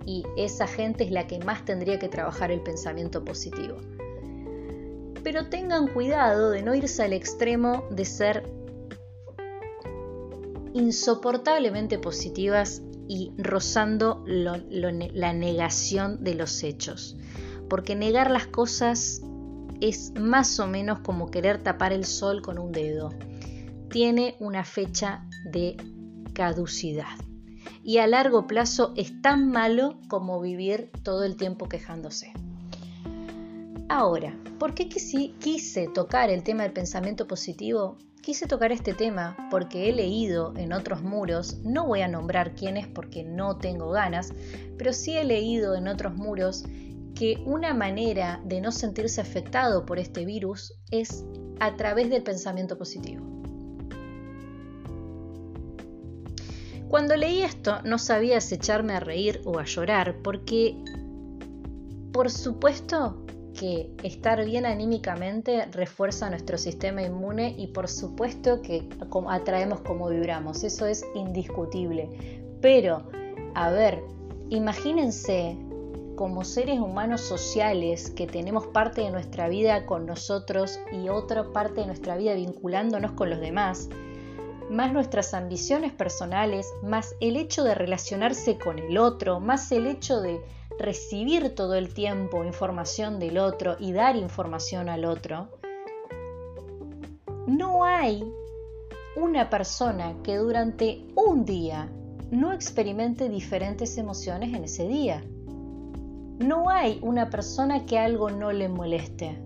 y 0.05 0.25
esa 0.37 0.67
gente 0.67 1.05
es 1.05 1.13
la 1.13 1.29
que 1.29 1.39
más 1.39 1.65
tendría 1.65 1.99
que 2.01 2.09
trabajar 2.09 2.51
el 2.51 2.61
pensamiento 2.61 3.25
positivo. 3.25 3.77
Pero 5.23 5.49
tengan 5.49 5.87
cuidado 5.87 6.51
de 6.51 6.63
no 6.63 6.75
irse 6.75 7.05
al 7.05 7.13
extremo 7.13 7.85
de 7.91 8.05
ser 8.05 8.43
insoportablemente 10.73 11.99
positivas 11.99 12.83
y 13.09 13.33
rozando 13.39 14.25
la 14.27 15.33
negación 15.33 16.23
de 16.23 16.35
los 16.35 16.63
hechos. 16.63 17.17
Porque 17.69 17.95
negar 17.95 18.31
las 18.31 18.47
cosas 18.47 19.23
es 19.81 20.13
más 20.19 20.59
o 20.61 20.67
menos 20.67 21.01
como 21.01 21.31
querer 21.31 21.63
tapar 21.63 21.93
el 21.93 22.05
sol 22.05 22.43
con 22.43 22.59
un 22.59 22.73
dedo. 22.73 23.11
Tiene 23.91 24.37
una 24.41 24.65
fecha 24.65 25.27
de 25.51 25.77
caducidad. 26.33 27.17
Y 27.83 27.99
a 27.99 28.07
largo 28.07 28.47
plazo 28.47 28.93
es 28.97 29.21
tan 29.23 29.51
malo 29.51 29.99
como 30.09 30.41
vivir 30.41 30.91
todo 31.03 31.25
el 31.25 31.37
tiempo 31.37 31.69
quejándose. 31.69 32.33
Ahora, 33.89 34.37
¿por 34.59 34.75
qué 34.75 34.89
quise 34.89 35.89
tocar 35.95 36.31
el 36.31 36.43
tema 36.43 36.65
del 36.65 36.73
pensamiento 36.73 37.29
positivo? 37.29 37.97
Quise 38.27 38.49
tocar 38.49 38.73
este 38.73 38.93
tema 38.93 39.37
porque 39.53 39.89
he 39.89 39.93
leído 39.93 40.53
en 40.57 40.73
otros 40.73 41.01
muros, 41.01 41.59
no 41.63 41.87
voy 41.87 42.01
a 42.01 42.09
nombrar 42.09 42.57
quiénes 42.57 42.89
porque 42.89 43.23
no 43.23 43.59
tengo 43.59 43.93
ganas, 43.93 44.33
pero 44.77 44.93
sí 44.93 45.17
he 45.17 45.23
leído 45.23 45.77
en 45.77 45.87
otros 45.87 46.17
muros 46.17 46.65
que 47.15 47.41
una 47.47 47.73
manera 47.73 48.41
de 48.45 48.61
no 48.61 48.73
sentirse 48.73 49.21
afectado 49.21 49.87
por 49.87 50.01
este 50.01 50.25
virus 50.25 50.75
es 50.91 51.25
a 51.61 51.77
través 51.77 52.11
del 52.11 52.25
pensamiento 52.25 52.77
positivo. 52.77 53.25
Cuando 56.89 57.15
leí 57.17 57.43
esto 57.43 57.81
no 57.85 57.97
sabía 57.97 58.41
si 58.41 58.57
echarme 58.57 58.95
a 58.95 58.99
reír 58.99 59.41
o 59.45 59.61
a 59.61 59.65
llorar 59.67 60.17
porque, 60.25 60.77
por 62.11 62.29
supuesto, 62.33 63.25
que 63.57 63.91
estar 64.03 64.45
bien 64.45 64.67
anímicamente 64.67 65.67
refuerza 65.73 66.31
nuestro 66.31 66.59
sistema 66.59 67.03
inmune 67.03 67.55
y 67.57 67.69
por 67.69 67.89
supuesto 67.89 68.63
que 68.63 68.89
atraemos 69.29 69.81
como 69.81 70.09
vibramos, 70.09 70.63
eso 70.63 70.87
es 70.87 71.05
indiscutible. 71.15 72.09
Pero, 72.61 73.03
a 73.55 73.71
ver, 73.71 74.03
imagínense 74.51 75.57
como 76.17 76.45
seres 76.45 76.81
humanos 76.81 77.21
sociales 77.21 78.11
que 78.11 78.27
tenemos 78.27 78.67
parte 78.69 79.03
de 79.03 79.11
nuestra 79.11 79.49
vida 79.49 79.85
con 79.87 80.07
nosotros 80.07 80.81
y 80.93 81.09
otra 81.09 81.53
parte 81.53 81.83
de 81.83 81.87
nuestra 81.87 82.17
vida 82.17 82.35
vinculándonos 82.35 83.13
con 83.13 83.31
los 83.31 83.41
demás, 83.41 83.89
más 84.71 84.93
nuestras 84.93 85.35
ambiciones 85.35 85.93
personales, 85.93 86.73
más 86.83 87.15
el 87.21 87.37
hecho 87.37 87.65
de 87.65 87.75
relacionarse 87.75 88.59
con 88.59 88.79
el 88.79 88.99
otro, 88.99 89.41
más 89.41 89.71
el 89.73 89.87
hecho 89.87 90.21
de 90.21 90.41
recibir 90.79 91.55
todo 91.55 91.75
el 91.75 91.93
tiempo 91.95 92.45
información 92.45 93.19
del 93.19 93.39
otro 93.39 93.77
y 93.79 93.93
dar 93.93 94.17
información 94.17 94.89
al 94.89 95.05
otro, 95.05 95.49
no 97.47 97.85
hay 97.85 98.25
una 99.17 99.49
persona 99.49 100.15
que 100.23 100.37
durante 100.37 101.07
un 101.15 101.45
día 101.45 101.91
no 102.31 102.53
experimente 102.53 103.29
diferentes 103.29 103.97
emociones 103.99 104.55
en 104.55 104.65
ese 104.65 104.87
día. 104.87 105.25
No 106.39 106.69
hay 106.69 106.99
una 107.03 107.31
persona 107.31 107.87
que 107.87 107.99
algo 107.99 108.31
no 108.31 108.53
le 108.53 108.69
moleste. 108.69 109.43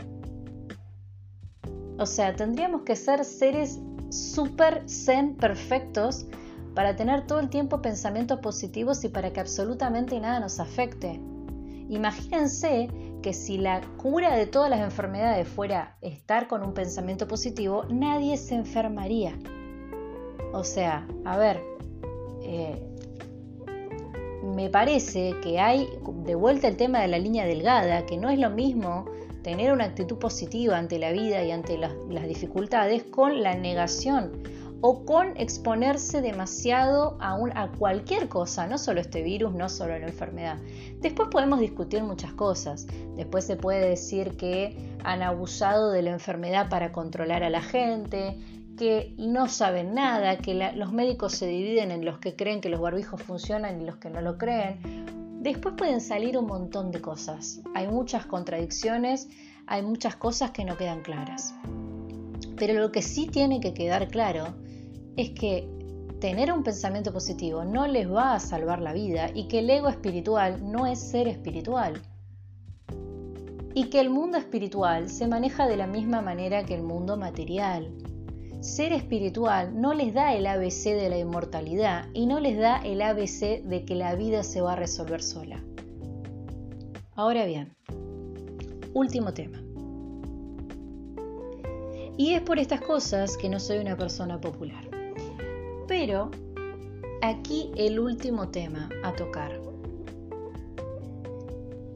O 1.98 2.06
sea, 2.06 2.34
tendríamos 2.34 2.82
que 2.82 2.96
ser 2.96 3.24
seres 3.24 3.78
súper 4.08 4.88
zen 4.88 5.36
perfectos 5.36 6.26
para 6.74 6.96
tener 6.96 7.26
todo 7.26 7.40
el 7.40 7.48
tiempo 7.48 7.82
pensamientos 7.82 8.40
positivos 8.40 9.04
y 9.04 9.08
para 9.08 9.32
que 9.32 9.40
absolutamente 9.40 10.18
nada 10.20 10.40
nos 10.40 10.60
afecte. 10.60 11.20
Imagínense 11.88 12.88
que 13.22 13.32
si 13.32 13.58
la 13.58 13.80
cura 13.96 14.36
de 14.36 14.46
todas 14.46 14.70
las 14.70 14.80
enfermedades 14.80 15.48
fuera 15.48 15.96
estar 16.00 16.46
con 16.46 16.62
un 16.62 16.72
pensamiento 16.72 17.26
positivo, 17.26 17.84
nadie 17.90 18.36
se 18.36 18.54
enfermaría. 18.54 19.36
O 20.52 20.64
sea, 20.64 21.06
a 21.24 21.36
ver, 21.36 21.60
eh, 22.42 22.80
me 24.44 24.70
parece 24.70 25.34
que 25.42 25.58
hay 25.58 25.88
de 26.24 26.34
vuelta 26.34 26.68
el 26.68 26.76
tema 26.76 27.00
de 27.00 27.08
la 27.08 27.18
línea 27.18 27.44
delgada, 27.44 28.06
que 28.06 28.16
no 28.16 28.30
es 28.30 28.38
lo 28.38 28.50
mismo 28.50 29.06
tener 29.42 29.72
una 29.72 29.84
actitud 29.84 30.18
positiva 30.18 30.78
ante 30.78 30.98
la 30.98 31.12
vida 31.12 31.42
y 31.42 31.50
ante 31.50 31.76
las, 31.78 31.92
las 32.08 32.26
dificultades 32.26 33.02
con 33.04 33.42
la 33.42 33.54
negación 33.54 34.32
o 34.82 35.04
con 35.04 35.36
exponerse 35.36 36.22
demasiado 36.22 37.18
a, 37.20 37.70
cualquier 37.78 38.28
cosa, 38.28 38.66
no 38.66 38.78
solo 38.78 39.00
este 39.00 39.22
virus, 39.22 39.52
no 39.52 39.68
solo 39.68 39.98
la 39.98 40.06
enfermedad. 40.06 40.58
Después 41.00 41.28
podemos 41.30 41.60
discutir 41.60 42.02
muchas 42.02 42.32
cosas. 42.32 42.86
Después 43.16 43.44
se 43.44 43.56
puede 43.56 43.88
decir 43.88 44.36
que 44.36 44.96
han 45.04 45.22
abusado 45.22 45.90
de 45.90 46.02
la 46.02 46.10
enfermedad 46.10 46.68
para 46.70 46.92
controlar 46.92 47.42
a 47.42 47.50
la 47.50 47.60
gente, 47.60 48.38
que 48.78 49.14
no 49.18 49.48
saben 49.48 49.94
nada, 49.94 50.38
que 50.38 50.54
los 50.74 50.92
médicos 50.92 51.32
se 51.32 51.46
dividen 51.46 51.90
en 51.90 52.04
los 52.04 52.18
que 52.18 52.34
creen 52.34 52.62
que 52.62 52.70
los 52.70 52.80
barbijos 52.80 53.22
funcionan 53.22 53.82
y 53.82 53.84
los 53.84 53.96
que 53.96 54.08
no 54.08 54.22
lo 54.22 54.38
creen. 54.38 54.78
Después 55.42 55.74
pueden 55.76 56.00
salir 56.00 56.38
un 56.38 56.46
montón 56.46 56.90
de 56.90 57.02
cosas. 57.02 57.60
Hay 57.74 57.88
muchas 57.88 58.24
contradicciones, 58.24 59.28
hay 59.66 59.82
muchas 59.82 60.16
cosas 60.16 60.52
que 60.52 60.64
no 60.64 60.78
quedan 60.78 61.02
claras. 61.02 61.54
Pero 62.56 62.74
lo 62.74 62.90
que 62.90 63.02
sí 63.02 63.26
tiene 63.26 63.60
que 63.60 63.74
quedar 63.74 64.08
claro 64.08 64.54
es 65.16 65.30
que 65.30 65.68
tener 66.20 66.52
un 66.52 66.62
pensamiento 66.62 67.12
positivo 67.12 67.64
no 67.64 67.86
les 67.86 68.10
va 68.10 68.34
a 68.34 68.40
salvar 68.40 68.80
la 68.80 68.92
vida 68.92 69.30
y 69.34 69.48
que 69.48 69.60
el 69.60 69.70
ego 69.70 69.88
espiritual 69.88 70.70
no 70.70 70.86
es 70.86 71.00
ser 71.00 71.26
espiritual. 71.26 72.00
Y 73.74 73.84
que 73.88 74.00
el 74.00 74.10
mundo 74.10 74.36
espiritual 74.36 75.08
se 75.08 75.26
maneja 75.28 75.66
de 75.66 75.76
la 75.76 75.86
misma 75.86 76.20
manera 76.20 76.64
que 76.64 76.74
el 76.74 76.82
mundo 76.82 77.16
material. 77.16 77.92
Ser 78.60 78.92
espiritual 78.92 79.80
no 79.80 79.94
les 79.94 80.12
da 80.12 80.34
el 80.34 80.46
ABC 80.46 80.84
de 80.84 81.08
la 81.08 81.18
inmortalidad 81.18 82.08
y 82.12 82.26
no 82.26 82.40
les 82.40 82.58
da 82.58 82.78
el 82.78 83.00
ABC 83.00 83.62
de 83.62 83.84
que 83.86 83.94
la 83.94 84.14
vida 84.16 84.42
se 84.42 84.60
va 84.60 84.74
a 84.74 84.76
resolver 84.76 85.22
sola. 85.22 85.64
Ahora 87.14 87.46
bien, 87.46 87.74
último 88.92 89.32
tema. 89.32 89.62
Y 92.18 92.34
es 92.34 92.42
por 92.42 92.58
estas 92.58 92.82
cosas 92.82 93.38
que 93.38 93.48
no 93.48 93.58
soy 93.58 93.78
una 93.78 93.96
persona 93.96 94.38
popular. 94.38 94.89
Pero 95.90 96.30
aquí 97.20 97.72
el 97.74 97.98
último 97.98 98.50
tema 98.50 98.88
a 99.02 99.12
tocar. 99.12 99.60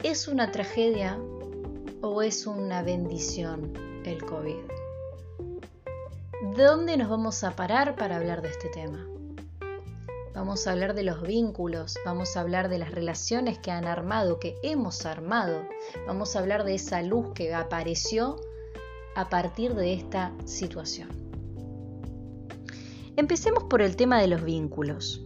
¿Es 0.03 0.27
una 0.27 0.51
tragedia 0.51 1.17
o 2.01 2.21
es 2.21 2.45
una 2.45 2.83
bendición 2.83 3.71
el 4.03 4.21
COVID? 4.21 4.57
¿De 6.57 6.63
dónde 6.63 6.97
nos 6.97 7.09
vamos 7.09 7.45
a 7.45 7.55
parar 7.55 7.95
para 7.95 8.17
hablar 8.17 8.41
de 8.41 8.49
este 8.49 8.67
tema? 8.67 9.07
Vamos 10.33 10.67
a 10.67 10.73
hablar 10.73 10.93
de 10.93 11.03
los 11.03 11.21
vínculos, 11.21 11.97
vamos 12.03 12.35
a 12.35 12.41
hablar 12.41 12.67
de 12.67 12.79
las 12.79 12.91
relaciones 12.91 13.59
que 13.59 13.71
han 13.71 13.85
armado, 13.85 14.41
que 14.41 14.57
hemos 14.61 15.05
armado, 15.05 15.65
vamos 16.05 16.35
a 16.35 16.39
hablar 16.39 16.65
de 16.65 16.75
esa 16.75 17.01
luz 17.01 17.31
que 17.33 17.53
apareció 17.53 18.41
a 19.15 19.29
partir 19.29 19.73
de 19.73 19.93
esta 19.93 20.33
situación. 20.43 21.24
Empecemos 23.17 23.63
por 23.63 23.81
el 23.81 23.95
tema 23.95 24.19
de 24.19 24.27
los 24.27 24.43
vínculos. 24.43 25.21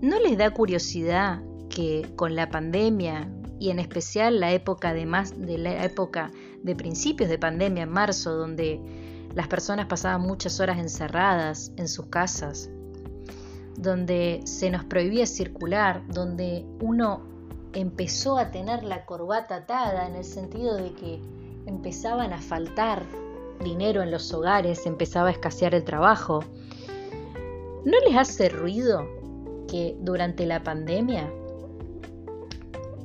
¿No 0.00 0.18
les 0.18 0.36
da 0.36 0.50
curiosidad 0.50 1.40
que 1.70 2.04
con 2.16 2.34
la 2.34 2.50
pandemia 2.50 3.28
y 3.60 3.70
en 3.70 3.78
especial 3.78 4.40
la 4.40 4.52
época 4.52 4.92
de 4.92 5.06
más 5.06 5.40
de 5.40 5.56
la 5.56 5.84
época 5.84 6.32
de 6.64 6.74
principios 6.74 7.30
de 7.30 7.38
pandemia 7.38 7.84
en 7.84 7.90
marzo 7.90 8.34
donde 8.34 8.80
las 9.34 9.46
personas 9.46 9.86
pasaban 9.86 10.22
muchas 10.22 10.58
horas 10.58 10.78
encerradas 10.78 11.70
en 11.76 11.86
sus 11.86 12.06
casas, 12.06 12.70
donde 13.76 14.40
se 14.44 14.70
nos 14.70 14.84
prohibía 14.84 15.26
circular, 15.26 16.02
donde 16.08 16.66
uno 16.80 17.22
empezó 17.72 18.36
a 18.36 18.50
tener 18.50 18.82
la 18.82 19.04
corbata 19.04 19.56
atada 19.56 20.08
en 20.08 20.16
el 20.16 20.24
sentido 20.24 20.74
de 20.74 20.92
que 20.92 21.20
empezaban 21.66 22.32
a 22.32 22.40
faltar 22.40 23.04
dinero 23.62 24.02
en 24.02 24.10
los 24.10 24.32
hogares, 24.34 24.86
empezaba 24.86 25.28
a 25.28 25.32
escasear 25.32 25.74
el 25.74 25.84
trabajo. 25.84 26.42
¿No 27.86 28.00
les 28.00 28.16
hace 28.16 28.48
ruido 28.48 29.06
que 29.68 29.96
durante 30.00 30.44
la 30.44 30.64
pandemia 30.64 31.32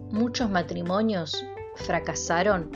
muchos 0.10 0.50
matrimonios 0.50 1.46
fracasaron, 1.76 2.72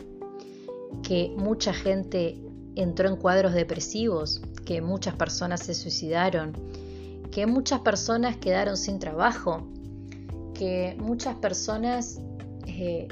que 1.02 1.34
mucha 1.36 1.74
gente 1.74 2.40
entró 2.76 3.10
en 3.10 3.16
cuadros 3.16 3.54
depresivos, 3.54 4.40
que 4.68 4.84
muchas 4.84 5.16
personas 5.16 5.62
se 5.62 5.74
suicidaron, 5.74 6.54
que 7.32 7.48
muchas 7.48 7.80
personas 7.80 8.38
quedaron 8.38 8.78
sin 8.78 9.00
trabajo, 9.00 9.68
que 10.54 10.96
muchas 11.00 11.34
personas 11.38 12.22
eh, 12.68 13.08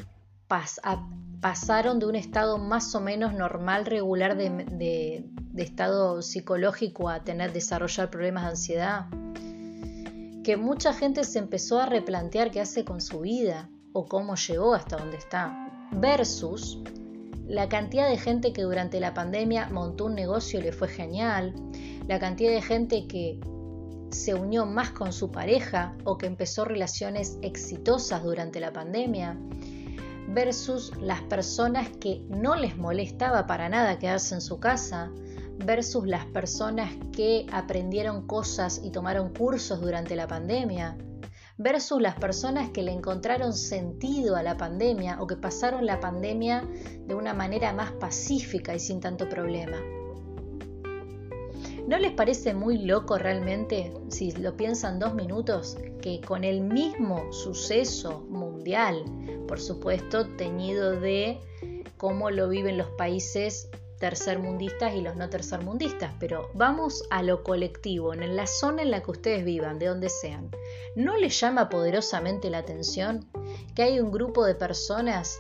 pasaron 1.43 1.99
de 1.99 2.05
un 2.05 2.15
estado 2.15 2.57
más 2.57 2.95
o 2.95 3.01
menos 3.01 3.33
normal, 3.33 3.85
regular 3.85 4.37
de, 4.37 5.25
estado 5.57 6.21
psicológico 6.21 7.09
a 7.09 7.25
tener, 7.25 7.51
desarrollar 7.51 8.09
problemas 8.09 8.43
de 8.45 8.49
ansiedad, 8.51 9.05
que 10.45 10.55
mucha 10.55 10.93
gente 10.93 11.25
se 11.25 11.39
empezó 11.39 11.81
a 11.81 11.85
replantear 11.85 12.49
qué 12.49 12.61
hace 12.61 12.85
con 12.85 13.01
su 13.01 13.19
vida 13.19 13.69
o 13.91 14.05
cómo 14.05 14.35
llegó 14.35 14.73
hasta 14.73 14.95
donde 14.95 15.17
está, 15.17 15.89
versus 15.91 16.79
la 17.45 17.67
cantidad 17.67 18.07
de 18.07 18.17
gente 18.17 18.53
que 18.53 18.61
durante 18.61 19.01
la 19.01 19.13
pandemia 19.13 19.67
montó 19.67 20.05
un 20.05 20.15
negocio 20.15 20.61
y 20.61 20.63
le 20.63 20.71
fue 20.71 20.87
genial, 20.87 21.53
la 22.07 22.19
cantidad 22.19 22.51
de 22.51 22.61
gente 22.61 23.05
que 23.05 23.41
se 24.11 24.33
unió 24.33 24.65
más 24.65 24.91
con 24.91 25.11
su 25.11 25.29
pareja 25.29 25.93
o 26.05 26.17
que 26.17 26.25
empezó 26.25 26.63
relaciones 26.63 27.37
exitosas 27.41 28.23
durante 28.23 28.61
la 28.61 28.71
pandemia, 28.71 29.37
versus 30.33 30.91
las 30.99 31.21
personas 31.21 31.89
que 31.99 32.23
no 32.27 32.55
les 32.55 32.75
molestaba 32.77 33.45
para 33.45 33.69
nada 33.69 33.99
quedarse 33.99 34.35
en 34.35 34.41
su 34.41 34.59
casa, 34.59 35.11
versus 35.65 36.07
las 36.07 36.25
personas 36.25 36.89
que 37.11 37.45
aprendieron 37.51 38.25
cosas 38.25 38.81
y 38.83 38.91
tomaron 38.91 39.33
cursos 39.33 39.79
durante 39.81 40.15
la 40.15 40.27
pandemia, 40.27 40.97
versus 41.57 42.01
las 42.01 42.15
personas 42.15 42.71
que 42.71 42.81
le 42.81 42.91
encontraron 42.91 43.53
sentido 43.53 44.35
a 44.35 44.43
la 44.43 44.57
pandemia 44.57 45.21
o 45.21 45.27
que 45.27 45.35
pasaron 45.35 45.85
la 45.85 45.99
pandemia 45.99 46.67
de 47.05 47.13
una 47.13 47.33
manera 47.33 47.71
más 47.73 47.91
pacífica 47.91 48.73
y 48.73 48.79
sin 48.79 48.99
tanto 48.99 49.29
problema. 49.29 49.77
¿No 51.93 51.99
les 51.99 52.13
parece 52.13 52.55
muy 52.55 52.79
loco 52.79 53.19
realmente, 53.19 53.93
si 54.09 54.31
lo 54.31 54.57
piensan 54.57 54.97
dos 54.97 55.13
minutos, 55.13 55.77
que 56.01 56.21
con 56.21 56.43
el 56.43 56.61
mismo 56.61 57.31
suceso 57.31 58.25
mundial, 58.29 59.05
por 59.47 59.59
supuesto, 59.59 60.25
teñido 60.35 60.99
de 60.99 61.39
cómo 61.97 62.31
lo 62.31 62.49
viven 62.49 62.79
los 62.79 62.87
países 62.97 63.69
tercermundistas 63.99 64.95
y 64.95 65.01
los 65.01 65.15
no 65.15 65.29
tercermundistas, 65.29 66.11
pero 66.19 66.49
vamos 66.55 67.03
a 67.11 67.21
lo 67.21 67.43
colectivo, 67.43 68.15
en 68.15 68.35
la 68.35 68.47
zona 68.47 68.81
en 68.81 68.89
la 68.89 69.03
que 69.03 69.11
ustedes 69.11 69.45
vivan, 69.45 69.77
de 69.77 69.85
donde 69.85 70.09
sean. 70.09 70.49
¿No 70.95 71.15
les 71.17 71.39
llama 71.39 71.69
poderosamente 71.69 72.49
la 72.49 72.57
atención 72.57 73.29
que 73.75 73.83
hay 73.83 73.99
un 73.99 74.11
grupo 74.11 74.45
de 74.45 74.55
personas 74.55 75.39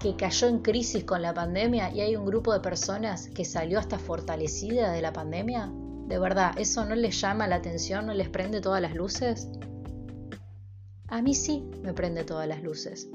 que 0.00 0.16
cayó 0.16 0.48
en 0.48 0.62
crisis 0.62 1.04
con 1.04 1.22
la 1.22 1.32
pandemia 1.32 1.92
y 1.94 2.00
hay 2.00 2.16
un 2.16 2.26
grupo 2.26 2.52
de 2.52 2.58
personas 2.58 3.28
que 3.28 3.44
salió 3.44 3.78
hasta 3.78 4.00
fortalecida 4.00 4.90
de 4.90 5.00
la 5.00 5.12
pandemia? 5.12 5.72
De 6.12 6.18
verdad, 6.18 6.52
¿eso 6.58 6.84
no 6.84 6.94
les 6.94 7.18
llama 7.18 7.46
la 7.46 7.56
atención, 7.56 8.04
no 8.04 8.12
les 8.12 8.28
prende 8.28 8.60
todas 8.60 8.82
las 8.82 8.94
luces? 8.94 9.48
A 11.08 11.22
mí 11.22 11.32
sí 11.32 11.64
me 11.82 11.94
prende 11.94 12.22
todas 12.22 12.46
las 12.46 12.62
luces. 12.62 13.08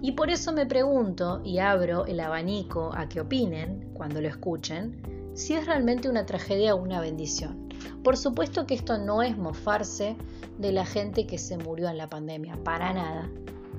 Y 0.00 0.12
por 0.12 0.30
eso 0.30 0.50
me 0.54 0.64
pregunto 0.64 1.42
y 1.44 1.58
abro 1.58 2.06
el 2.06 2.18
abanico 2.18 2.92
a 2.94 3.10
que 3.10 3.20
opinen, 3.20 3.90
cuando 3.92 4.22
lo 4.22 4.28
escuchen, 4.28 5.30
si 5.34 5.52
es 5.52 5.66
realmente 5.66 6.08
una 6.08 6.24
tragedia 6.24 6.74
o 6.74 6.82
una 6.82 7.02
bendición. 7.02 7.68
Por 8.02 8.16
supuesto 8.16 8.66
que 8.66 8.72
esto 8.72 8.96
no 8.96 9.22
es 9.22 9.36
mofarse 9.36 10.16
de 10.56 10.72
la 10.72 10.86
gente 10.86 11.26
que 11.26 11.36
se 11.36 11.58
murió 11.58 11.90
en 11.90 11.98
la 11.98 12.08
pandemia, 12.08 12.56
para 12.64 12.94
nada. 12.94 13.28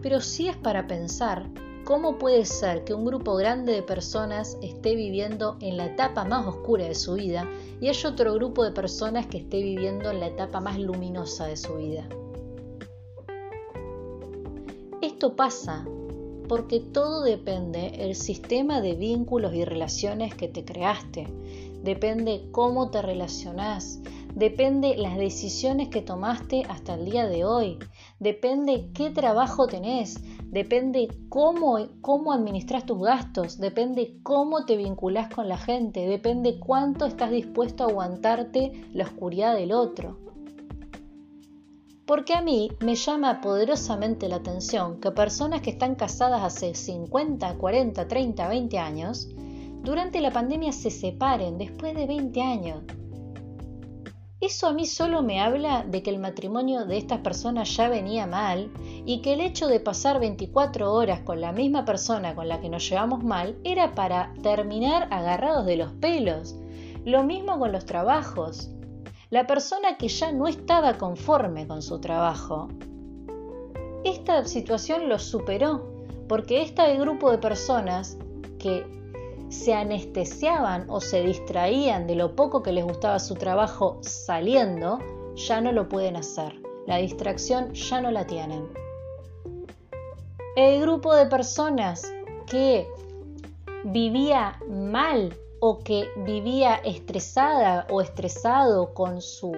Pero 0.04 0.22
sí 0.22 0.50
es 0.50 0.56
para 0.56 0.86
pensar 0.86 1.50
¿Cómo 1.84 2.20
puede 2.20 2.46
ser 2.46 2.84
que 2.84 2.94
un 2.94 3.06
grupo 3.06 3.36
grande 3.36 3.74
de 3.74 3.82
personas 3.82 4.58
esté 4.62 4.96
viviendo 4.96 5.58
en 5.62 5.78
la 5.78 5.88
etapa 5.88 6.24
más 6.26 6.46
oscura 6.46 6.86
de 6.86 6.94
su 6.94 7.16
vida 7.16 7.50
y 7.82 7.88
hay 7.88 7.98
otro 8.06 8.36
grupo 8.36 8.64
de 8.64 8.72
personas 8.72 9.26
que 9.26 9.40
esté 9.40 9.64
viviendo 9.64 10.12
en 10.12 10.20
la 10.20 10.28
etapa 10.28 10.60
más 10.62 10.78
luminosa 10.80 11.48
de 11.48 11.58
su 11.58 11.76
vida? 11.76 12.08
Esto 15.02 15.36
pasa 15.36 15.86
porque 16.48 16.82
todo 16.82 17.24
depende 17.24 17.94
el 18.00 18.14
sistema 18.14 18.82
de 18.82 18.94
vínculos 18.94 19.54
y 19.54 19.64
relaciones 19.64 20.36
que 20.36 20.50
te 20.50 20.66
creaste. 20.66 21.28
Depende 21.82 22.50
cómo 22.52 22.92
te 22.92 23.02
relacionás, 23.02 24.02
depende 24.36 24.98
las 24.98 25.18
decisiones 25.18 25.88
que 25.88 26.02
tomaste 26.02 26.64
hasta 26.70 26.96
el 26.96 27.06
día 27.06 27.26
de 27.26 27.46
hoy, 27.46 27.80
depende 28.20 28.90
qué 28.94 29.10
trabajo 29.10 29.66
tenés, 29.66 30.20
depende 30.52 31.08
cómo, 31.30 31.80
cómo 32.02 32.34
administras 32.34 32.86
tus 32.86 33.02
gastos, 33.02 33.58
depende 33.58 34.18
cómo 34.22 34.66
te 34.66 34.76
vinculás 34.76 35.34
con 35.34 35.48
la 35.48 35.58
gente, 35.58 36.06
depende 36.06 36.60
cuánto 36.60 37.06
estás 37.06 37.32
dispuesto 37.32 37.84
a 37.84 37.88
aguantarte 37.88 38.74
la 38.94 39.06
oscuridad 39.06 39.56
del 39.56 39.72
otro. 39.72 40.20
Porque 42.06 42.34
a 42.34 42.42
mí 42.42 42.70
me 42.82 42.96
llama 42.96 43.40
poderosamente 43.40 44.28
la 44.28 44.38
atención 44.38 45.00
que 45.00 45.12
personas 45.12 45.62
que 45.62 45.70
están 45.70 45.96
casadas 45.96 46.44
hace 46.44 46.76
50, 46.76 47.56
40, 47.56 48.08
30, 48.10 48.48
20 48.50 48.78
años, 48.78 49.30
durante 49.84 50.20
la 50.20 50.32
pandemia 50.32 50.74
se 50.74 50.92
separen 50.92 51.58
después 51.58 51.96
de 51.96 52.08
20 52.08 52.42
años. 52.42 52.84
Eso 54.42 54.68
a 54.68 54.74
mí 54.74 54.88
solo 54.88 55.22
me 55.22 55.40
habla 55.40 55.84
de 55.84 56.02
que 56.02 56.10
el 56.10 56.18
matrimonio 56.18 56.86
de 56.86 56.98
estas 56.98 57.20
personas 57.20 57.78
ya 57.78 57.90
venía 57.90 58.26
mal 58.26 58.72
y 59.06 59.22
que 59.22 59.34
el 59.34 59.42
hecho 59.42 59.68
de 59.68 59.80
pasar 59.80 60.20
24 60.20 60.92
horas 60.92 61.20
con 61.20 61.40
la 61.40 61.52
misma 61.52 61.86
persona 61.86 62.34
con 62.34 62.48
la 62.48 62.60
que 62.60 62.68
nos 62.68 62.90
llevamos 62.90 63.24
mal 63.24 63.56
era 63.64 63.94
para 63.94 64.34
terminar 64.42 65.08
agarrados 65.12 65.68
de 65.68 65.78
los 65.78 65.92
pelos. 65.92 66.56
Lo 67.06 67.24
mismo 67.24 67.60
con 67.60 67.72
los 67.72 67.86
trabajos. 67.86 68.72
La 69.30 69.46
persona 69.46 69.98
que 69.98 70.08
ya 70.08 70.32
no 70.32 70.48
estaba 70.48 70.98
conforme 70.98 71.68
con 71.68 71.84
su 71.84 72.02
trabajo, 72.02 72.68
esta 74.04 74.44
situación 74.46 75.08
lo 75.08 75.20
superó 75.20 76.04
porque 76.28 76.64
este 76.64 76.98
grupo 76.98 77.30
de 77.30 77.38
personas 77.38 78.18
que 78.58 79.01
se 79.52 79.74
anestesiaban 79.74 80.90
o 80.90 81.02
se 81.02 81.22
distraían 81.22 82.08
de 82.08 82.16
lo 82.16 82.36
poco 82.36 82.64
que 82.64 82.72
les 82.72 82.86
gustaba 82.86 83.20
su 83.20 83.36
trabajo 83.36 84.00
saliendo, 84.02 85.00
ya 85.36 85.60
no 85.62 85.72
lo 85.72 85.90
pueden 85.90 86.16
hacer. 86.16 86.56
La 86.88 86.98
distracción 86.98 87.74
ya 87.74 88.02
no 88.02 88.12
la 88.12 88.26
tienen. 88.26 88.68
El 90.56 90.82
grupo 90.82 91.14
de 91.14 91.26
personas 91.26 92.12
que 92.48 92.88
vivía 93.84 94.58
mal 94.70 95.38
o 95.60 95.80
que 95.80 96.08
vivía 96.26 96.76
estresada 96.76 97.86
o 97.90 98.02
estresado 98.02 98.94
con 98.94 99.22
su 99.22 99.52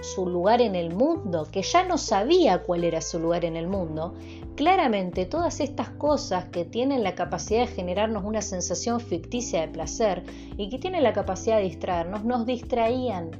su 0.00 0.28
lugar 0.28 0.60
en 0.60 0.74
el 0.74 0.94
mundo, 0.94 1.46
que 1.50 1.62
ya 1.62 1.84
no 1.84 1.98
sabía 1.98 2.62
cuál 2.62 2.84
era 2.84 3.00
su 3.00 3.18
lugar 3.18 3.44
en 3.44 3.56
el 3.56 3.66
mundo, 3.66 4.14
claramente 4.58 5.24
todas 5.24 5.60
estas 5.60 5.88
cosas 5.88 6.46
que 6.46 6.64
tienen 6.64 7.04
la 7.04 7.14
capacidad 7.14 7.60
de 7.60 7.68
generarnos 7.68 8.24
una 8.24 8.42
sensación 8.42 8.98
ficticia 8.98 9.60
de 9.60 9.68
placer 9.68 10.24
y 10.56 10.68
que 10.68 10.80
tienen 10.80 11.04
la 11.04 11.12
capacidad 11.12 11.58
de 11.58 11.62
distraernos, 11.62 12.24
nos 12.24 12.44
distraían. 12.44 13.30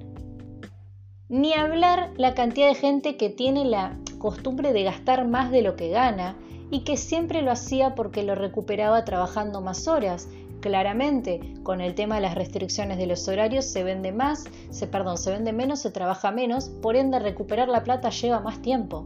Ni 1.29 1.55
hablar 1.55 2.13
la 2.17 2.35
cantidad 2.35 2.69
de 2.69 2.77
gente 2.77 3.17
que 3.17 3.31
tiene 3.31 3.65
la 3.65 3.99
costumbre 4.21 4.73
de 4.73 4.85
gastar 4.85 5.27
más 5.27 5.51
de 5.51 5.63
lo 5.63 5.75
que 5.75 5.89
gana 5.89 6.37
y 6.71 6.85
que 6.85 6.97
siempre 6.97 7.43
lo 7.43 7.51
hacía 7.51 7.97
porque 7.97 8.23
lo 8.23 8.37
recuperaba 8.37 9.05
trabajando 9.05 9.61
más 9.61 9.89
horas 9.89 10.29
claramente 10.61 11.41
con 11.65 11.81
el 11.81 11.97
tema 11.97 12.15
de 12.15 12.21
las 12.21 12.37
restricciones 12.37 12.97
de 12.97 13.09
los 13.09 13.27
horarios 13.27 13.65
se 13.65 13.83
vende 13.83 14.13
más, 14.13 14.45
se, 14.71 14.87
perdón, 14.87 15.19
se 15.19 15.33
vende 15.33 15.53
menos, 15.53 15.81
se 15.81 15.91
trabaja 15.91 16.31
menos, 16.31 16.69
por 16.69 16.95
ende 16.95 17.19
recuperar 17.19 17.69
la 17.69 17.83
plata 17.83 18.11
lleva 18.11 18.39
más 18.39 18.63
tiempo. 18.63 19.05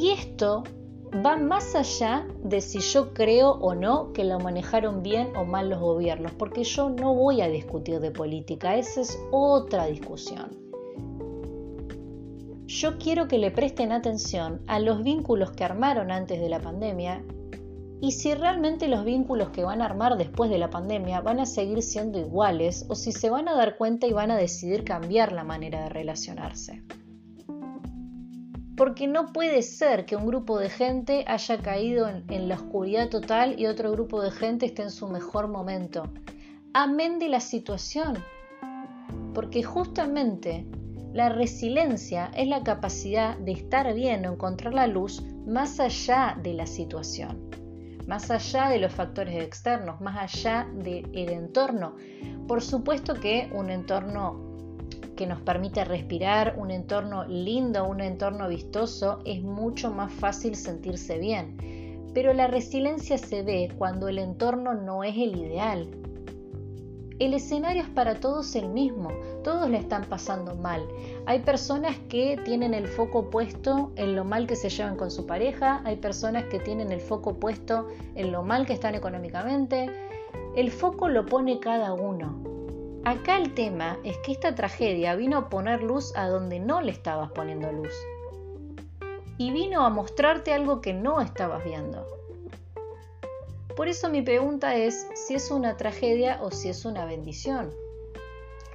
Y 0.00 0.12
esto 0.12 0.64
va 1.14 1.36
más 1.36 1.74
allá 1.74 2.26
de 2.42 2.62
si 2.62 2.78
yo 2.78 3.12
creo 3.12 3.50
o 3.50 3.74
no 3.74 4.14
que 4.14 4.24
lo 4.24 4.40
manejaron 4.40 5.02
bien 5.02 5.36
o 5.36 5.44
mal 5.44 5.68
los 5.68 5.78
gobiernos, 5.78 6.32
porque 6.32 6.64
yo 6.64 6.88
no 6.88 7.14
voy 7.14 7.42
a 7.42 7.50
discutir 7.50 8.00
de 8.00 8.10
política, 8.10 8.76
esa 8.76 9.02
es 9.02 9.20
otra 9.30 9.84
discusión. 9.84 10.56
Yo 12.66 12.96
quiero 12.96 13.28
que 13.28 13.36
le 13.36 13.50
presten 13.50 13.92
atención 13.92 14.62
a 14.66 14.80
los 14.80 15.02
vínculos 15.02 15.50
que 15.50 15.64
armaron 15.64 16.10
antes 16.10 16.40
de 16.40 16.48
la 16.48 16.60
pandemia 16.60 17.22
y 18.00 18.12
si 18.12 18.32
realmente 18.32 18.88
los 18.88 19.04
vínculos 19.04 19.50
que 19.50 19.64
van 19.64 19.82
a 19.82 19.84
armar 19.84 20.16
después 20.16 20.48
de 20.48 20.56
la 20.56 20.70
pandemia 20.70 21.20
van 21.20 21.40
a 21.40 21.44
seguir 21.44 21.82
siendo 21.82 22.18
iguales 22.18 22.86
o 22.88 22.94
si 22.94 23.12
se 23.12 23.28
van 23.28 23.48
a 23.48 23.54
dar 23.54 23.76
cuenta 23.76 24.06
y 24.06 24.14
van 24.14 24.30
a 24.30 24.38
decidir 24.38 24.82
cambiar 24.82 25.32
la 25.32 25.44
manera 25.44 25.82
de 25.82 25.90
relacionarse. 25.90 26.84
Porque 28.80 29.06
no 29.06 29.34
puede 29.34 29.60
ser 29.60 30.06
que 30.06 30.16
un 30.16 30.24
grupo 30.24 30.58
de 30.58 30.70
gente 30.70 31.26
haya 31.28 31.58
caído 31.58 32.08
en, 32.08 32.48
la 32.48 32.54
oscuridad 32.54 33.10
total 33.10 33.60
y 33.60 33.66
otro 33.66 33.92
grupo 33.92 34.22
de 34.22 34.30
gente 34.30 34.64
esté 34.64 34.80
en 34.80 34.90
su 34.90 35.06
mejor 35.06 35.48
momento. 35.48 36.04
Amén 36.72 37.18
de 37.18 37.28
la 37.28 37.40
situación. 37.40 38.24
Porque 39.34 39.62
justamente 39.62 40.64
la 41.12 41.28
resiliencia 41.28 42.30
es 42.34 42.48
la 42.48 42.62
capacidad 42.62 43.36
de 43.36 43.52
estar 43.52 43.92
bien 43.92 44.24
o 44.24 44.32
encontrar 44.32 44.72
la 44.72 44.86
luz 44.86 45.22
más 45.46 45.78
allá 45.78 46.38
de 46.42 46.54
la 46.54 46.64
situación 46.64 47.50
más 48.06 48.30
allá 48.30 48.70
de 48.70 48.78
los 48.78 48.92
factores 48.92 49.40
externos, 49.40 50.00
más 50.00 50.16
allá 50.16 50.66
del 50.72 51.28
entorno. 51.28 51.94
Por 52.48 52.60
supuesto 52.60 53.14
que 53.14 53.48
un 53.52 53.70
entorno 53.70 54.49
que 55.20 55.26
nos 55.26 55.42
permite 55.42 55.84
respirar, 55.84 56.54
un 56.56 56.70
entorno 56.70 57.26
lindo, 57.26 57.86
un 57.86 58.00
entorno 58.00 58.48
vistoso, 58.48 59.18
es 59.26 59.42
mucho 59.42 59.90
más 59.90 60.10
fácil 60.10 60.56
sentirse 60.56 61.18
bien. 61.18 62.08
Pero 62.14 62.32
la 62.32 62.46
resiliencia 62.46 63.18
se 63.18 63.42
ve 63.42 63.70
cuando 63.76 64.08
el 64.08 64.18
entorno 64.18 64.72
no 64.72 65.04
es 65.04 65.14
el 65.16 65.36
ideal, 65.36 65.90
el 67.18 67.34
escenario 67.34 67.82
es 67.82 67.88
para 67.90 68.14
todos 68.14 68.56
el 68.56 68.70
mismo, 68.70 69.10
todos 69.44 69.68
le 69.68 69.76
están 69.76 70.06
pasando 70.06 70.54
mal. 70.54 70.88
Hay 71.26 71.40
personas 71.40 71.98
que 72.08 72.40
tienen 72.42 72.72
el 72.72 72.88
foco 72.88 73.28
puesto 73.28 73.92
en 73.96 74.16
lo 74.16 74.24
mal 74.24 74.46
que 74.46 74.56
se 74.56 74.70
llevan 74.70 74.96
con 74.96 75.10
su 75.10 75.26
pareja, 75.26 75.82
hay 75.84 75.96
personas 75.96 76.44
que 76.44 76.60
tienen 76.60 76.92
el 76.92 77.00
foco 77.02 77.34
puesto 77.34 77.88
en 78.14 78.32
lo 78.32 78.42
mal 78.42 78.64
que 78.64 78.72
están 78.72 78.94
económicamente. 78.94 79.90
El 80.56 80.70
foco 80.70 81.10
lo 81.10 81.26
pone 81.26 81.60
cada 81.60 81.92
uno. 81.92 82.59
Acá 83.04 83.38
el 83.38 83.54
tema 83.54 83.98
es 84.04 84.18
que 84.18 84.32
esta 84.32 84.54
tragedia 84.54 85.16
vino 85.16 85.38
a 85.38 85.48
poner 85.48 85.82
luz 85.82 86.14
a 86.16 86.28
donde 86.28 86.60
no 86.60 86.82
le 86.82 86.92
estabas 86.92 87.32
poniendo 87.32 87.72
luz. 87.72 87.94
Y 89.38 89.52
vino 89.52 89.86
a 89.86 89.88
mostrarte 89.88 90.52
algo 90.52 90.82
que 90.82 90.92
no 90.92 91.22
estabas 91.22 91.64
viendo. 91.64 92.06
Por 93.74 93.88
eso 93.88 94.10
mi 94.10 94.20
pregunta 94.20 94.76
es 94.76 95.06
si 95.14 95.34
es 95.34 95.50
una 95.50 95.78
tragedia 95.78 96.38
o 96.42 96.50
si 96.50 96.68
es 96.68 96.84
una 96.84 97.06
bendición. 97.06 97.70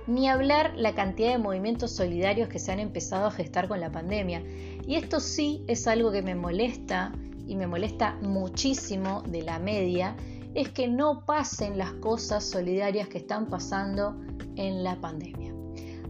Ni 0.08 0.28
hablar 0.28 0.74
la 0.76 0.96
cantidad 0.96 1.32
de 1.32 1.38
movimientos 1.38 1.92
solidarios 1.92 2.50
que 2.50 2.58
se 2.58 2.72
han 2.72 2.80
empezado 2.80 3.28
a 3.28 3.32
gestar 3.32 3.68
con 3.68 3.80
la 3.80 3.92
pandemia. 3.92 4.42
Y 4.88 4.96
esto 4.96 5.20
sí 5.20 5.64
es 5.68 5.86
algo 5.86 6.12
que 6.12 6.24
me 6.24 6.34
molesta 6.34 7.12
y 7.48 7.56
me 7.56 7.68
molesta 7.68 8.18
muchísimo 8.22 9.22
de 9.28 9.44
la 9.44 9.60
media, 9.60 10.16
es 10.56 10.70
que 10.70 10.88
no 10.88 11.26
pasen 11.26 11.78
las 11.78 11.91
cosas 11.94 12.44
solidarias 12.44 13.10
que 13.10 13.18
están 13.18 13.48
pasando 13.48 14.15
en 14.56 14.84
la 14.84 15.00
pandemia. 15.00 15.54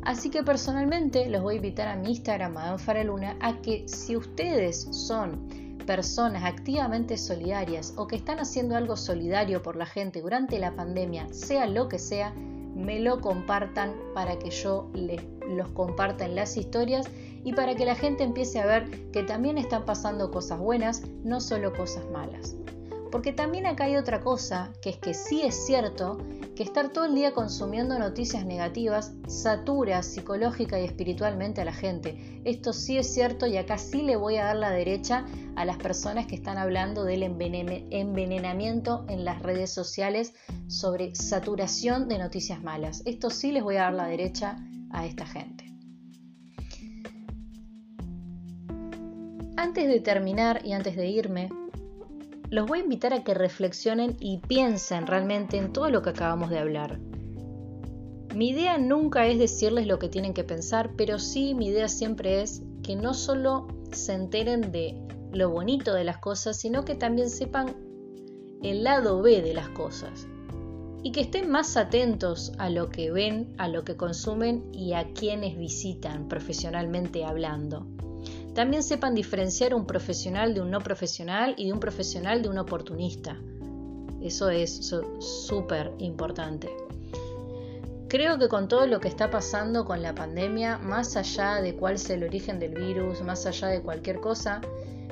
Así 0.03 0.29
que 0.29 0.43
personalmente 0.43 1.27
los 1.29 1.41
voy 1.41 1.55
a 1.55 1.57
invitar 1.57 1.87
a 1.87 1.95
mi 1.95 2.11
Instagram, 2.11 2.53
Madame 2.53 2.77
Faraluna, 2.77 3.35
a 3.41 3.59
que 3.61 3.89
si 3.89 4.15
ustedes 4.15 4.87
son 4.91 5.49
personas 5.87 6.43
activamente 6.43 7.17
solidarias 7.17 7.93
o 7.97 8.07
que 8.07 8.15
están 8.15 8.39
haciendo 8.39 8.75
algo 8.75 8.95
solidario 8.95 9.63
por 9.63 9.75
la 9.75 9.87
gente 9.87 10.21
durante 10.21 10.59
la 10.59 10.75
pandemia, 10.75 11.27
sea 11.33 11.65
lo 11.65 11.89
que 11.89 11.97
sea, 11.97 12.33
me 12.75 12.99
lo 12.99 13.21
compartan 13.21 13.95
para 14.13 14.37
que 14.37 14.51
yo 14.51 14.89
les 14.93 15.21
los 15.47 15.69
comparta 15.69 16.25
en 16.25 16.35
las 16.35 16.57
historias 16.57 17.07
y 17.43 17.53
para 17.53 17.75
que 17.75 17.85
la 17.85 17.95
gente 17.95 18.23
empiece 18.23 18.59
a 18.59 18.65
ver 18.65 19.11
que 19.11 19.23
también 19.23 19.57
están 19.57 19.85
pasando 19.85 20.31
cosas 20.31 20.59
buenas, 20.59 21.03
no 21.23 21.39
solo 21.39 21.73
cosas 21.73 22.03
malas. 22.11 22.55
Porque 23.15 23.31
también 23.31 23.65
acá 23.65 23.85
hay 23.85 23.95
otra 23.95 24.19
cosa, 24.19 24.73
que 24.81 24.89
es 24.89 24.97
que 24.97 25.13
sí 25.13 25.41
es 25.41 25.65
cierto 25.65 26.17
que 26.53 26.63
estar 26.63 26.89
todo 26.89 27.05
el 27.05 27.15
día 27.15 27.31
consumiendo 27.31 27.97
noticias 27.97 28.45
negativas 28.45 29.13
satura 29.25 30.03
psicológica 30.03 30.77
y 30.81 30.83
espiritualmente 30.83 31.61
a 31.61 31.63
la 31.63 31.71
gente. 31.71 32.41
Esto 32.43 32.73
sí 32.73 32.97
es 32.97 33.13
cierto 33.13 33.47
y 33.47 33.55
acá 33.55 33.77
sí 33.77 34.01
le 34.01 34.17
voy 34.17 34.35
a 34.35 34.43
dar 34.43 34.57
la 34.57 34.69
derecha 34.69 35.25
a 35.55 35.63
las 35.63 35.77
personas 35.77 36.25
que 36.27 36.35
están 36.35 36.57
hablando 36.57 37.05
del 37.05 37.23
envenenamiento 37.23 39.05
en 39.07 39.23
las 39.23 39.41
redes 39.41 39.71
sociales 39.71 40.33
sobre 40.67 41.15
saturación 41.15 42.09
de 42.09 42.17
noticias 42.17 42.61
malas. 42.63 43.01
Esto 43.05 43.29
sí 43.29 43.53
les 43.53 43.63
voy 43.63 43.77
a 43.77 43.83
dar 43.83 43.93
la 43.93 44.07
derecha 44.07 44.57
a 44.91 45.05
esta 45.05 45.25
gente. 45.25 45.63
Antes 49.55 49.87
de 49.87 50.01
terminar 50.01 50.59
y 50.65 50.73
antes 50.73 50.97
de 50.97 51.07
irme, 51.07 51.49
los 52.49 52.67
voy 52.67 52.79
a 52.79 52.83
invitar 52.83 53.13
a 53.13 53.23
que 53.23 53.33
reflexionen 53.33 54.15
y 54.19 54.39
piensen 54.39 55.07
realmente 55.07 55.57
en 55.57 55.73
todo 55.73 55.89
lo 55.89 56.01
que 56.01 56.11
acabamos 56.11 56.49
de 56.49 56.59
hablar. 56.59 56.99
Mi 58.35 58.49
idea 58.49 58.77
nunca 58.77 59.27
es 59.27 59.39
decirles 59.39 59.87
lo 59.87 59.97
que 59.97 60.09
tienen 60.09 60.33
que 60.33 60.43
pensar, 60.43 60.91
pero 60.97 61.19
sí 61.19 61.53
mi 61.53 61.67
idea 61.67 61.87
siempre 61.87 62.41
es 62.41 62.61
que 62.83 62.95
no 62.95 63.13
solo 63.13 63.67
se 63.91 64.13
enteren 64.13 64.71
de 64.71 64.95
lo 65.31 65.49
bonito 65.49 65.93
de 65.93 66.03
las 66.03 66.17
cosas, 66.17 66.57
sino 66.57 66.83
que 66.85 66.95
también 66.95 67.29
sepan 67.29 67.75
el 68.61 68.83
lado 68.83 69.21
B 69.21 69.41
de 69.41 69.53
las 69.53 69.69
cosas. 69.69 70.27
Y 71.01 71.11
que 71.11 71.21
estén 71.21 71.49
más 71.49 71.77
atentos 71.77 72.51
a 72.57 72.69
lo 72.69 72.89
que 72.89 73.11
ven, 73.11 73.53
a 73.57 73.67
lo 73.67 73.83
que 73.83 73.95
consumen 73.95 74.65
y 74.73 74.93
a 74.93 75.13
quienes 75.13 75.57
visitan 75.57 76.27
profesionalmente 76.27 77.23
hablando. 77.23 77.87
También 78.55 78.83
sepan 78.83 79.13
diferenciar 79.13 79.75
un 79.75 79.85
profesional 79.85 80.53
de 80.53 80.61
un 80.61 80.71
no 80.71 80.79
profesional 80.79 81.55
y 81.57 81.67
de 81.67 81.73
un 81.73 81.81
profesional 81.81 82.41
de 82.41 82.47
un 82.47 82.57
oportunista. 82.57 83.37
Eso 84.21 84.49
es 84.49 84.91
súper 85.19 85.91
importante. 85.99 86.69
Creo 88.07 88.39
que 88.39 88.47
con 88.47 88.69
todo 88.69 88.87
lo 88.87 89.01
que 89.01 89.09
está 89.09 89.29
pasando 89.29 89.83
con 89.83 90.01
la 90.01 90.15
pandemia, 90.15 90.77
más 90.77 91.17
allá 91.17 91.61
de 91.61 91.75
cuál 91.75 91.99
sea 91.99 92.15
el 92.15 92.23
origen 92.23 92.57
del 92.57 92.73
virus, 92.73 93.21
más 93.21 93.45
allá 93.45 93.67
de 93.67 93.81
cualquier 93.81 94.21
cosa, 94.21 94.61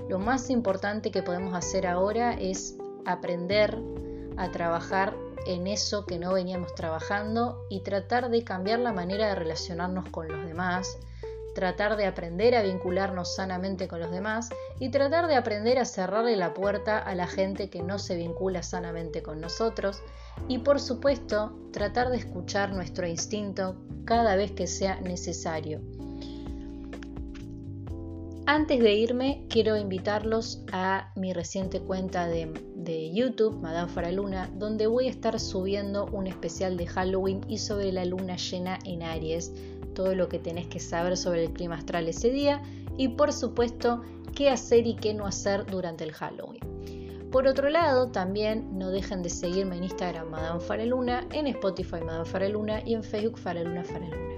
lo 0.07 0.19
más 0.19 0.49
importante 0.49 1.11
que 1.11 1.21
podemos 1.21 1.53
hacer 1.53 1.85
ahora 1.85 2.35
es 2.35 2.77
aprender 3.05 3.77
a 4.37 4.51
trabajar 4.51 5.17
en 5.45 5.67
eso 5.67 6.05
que 6.05 6.17
no 6.17 6.33
veníamos 6.33 6.73
trabajando 6.75 7.65
y 7.69 7.81
tratar 7.81 8.29
de 8.29 8.45
cambiar 8.45 8.79
la 8.79 8.93
manera 8.93 9.27
de 9.27 9.35
relacionarnos 9.35 10.07
con 10.09 10.29
los 10.29 10.45
demás, 10.45 10.97
tratar 11.53 11.97
de 11.97 12.05
aprender 12.05 12.55
a 12.55 12.63
vincularnos 12.63 13.35
sanamente 13.35 13.87
con 13.87 13.99
los 13.99 14.11
demás 14.11 14.49
y 14.79 14.89
tratar 14.89 15.27
de 15.27 15.35
aprender 15.35 15.77
a 15.79 15.85
cerrarle 15.85 16.35
la 16.35 16.53
puerta 16.53 16.97
a 16.99 17.15
la 17.15 17.27
gente 17.27 17.69
que 17.69 17.83
no 17.83 17.99
se 17.99 18.15
vincula 18.15 18.63
sanamente 18.63 19.21
con 19.21 19.39
nosotros 19.39 20.01
y 20.47 20.59
por 20.59 20.79
supuesto 20.79 21.55
tratar 21.71 22.09
de 22.09 22.17
escuchar 22.17 22.73
nuestro 22.73 23.07
instinto 23.07 23.75
cada 24.05 24.35
vez 24.35 24.51
que 24.51 24.67
sea 24.67 24.99
necesario. 25.01 25.81
Antes 28.45 28.81
de 28.81 28.93
irme, 28.93 29.45
quiero 29.49 29.77
invitarlos 29.77 30.65
a 30.73 31.13
mi 31.15 31.31
reciente 31.31 31.79
cuenta 31.79 32.27
de, 32.27 32.51
de, 32.75 33.09
YouTube, 33.13 33.61
Madame 33.61 33.89
Faraluna, 33.89 34.51
donde 34.55 34.85
voy 34.85 35.07
a 35.07 35.11
estar 35.11 35.39
subiendo 35.39 36.07
un 36.07 36.27
especial 36.27 36.75
de 36.75 36.85
Halloween 36.85 37.39
y 37.47 37.59
sobre 37.59 37.93
la 37.93 38.03
luna 38.03 38.35
llena 38.35 38.79
en 38.83 39.01
Aries, 39.01 39.53
todo 39.93 40.15
lo 40.15 40.29
que 40.29 40.39
tenés 40.39 40.67
que 40.67 40.79
saber 40.79 41.17
sobre 41.17 41.43
el 41.45 41.53
clima 41.53 41.75
astral 41.75 42.07
ese 42.07 42.29
día 42.29 42.61
y 42.97 43.09
por 43.09 43.33
supuesto 43.33 44.01
qué 44.35 44.49
hacer 44.49 44.87
y 44.87 44.95
qué 44.95 45.13
no 45.13 45.25
hacer 45.25 45.65
durante 45.65 46.03
el 46.03 46.11
Halloween. 46.13 46.73
Por 47.31 47.47
otro 47.47 47.69
lado, 47.69 48.09
también 48.09 48.77
no 48.77 48.91
dejen 48.91 49.23
de 49.23 49.29
seguirme 49.29 49.77
en 49.77 49.85
Instagram 49.85 50.29
Madame 50.29 50.59
Fareluna, 50.59 51.27
en 51.31 51.47
Spotify 51.47 52.01
Madame 52.05 52.25
Fareluna 52.25 52.81
y 52.85 52.93
en 52.93 53.03
Facebook 53.03 53.39
Fareluna 53.39 53.83
Fareluna. 53.83 54.33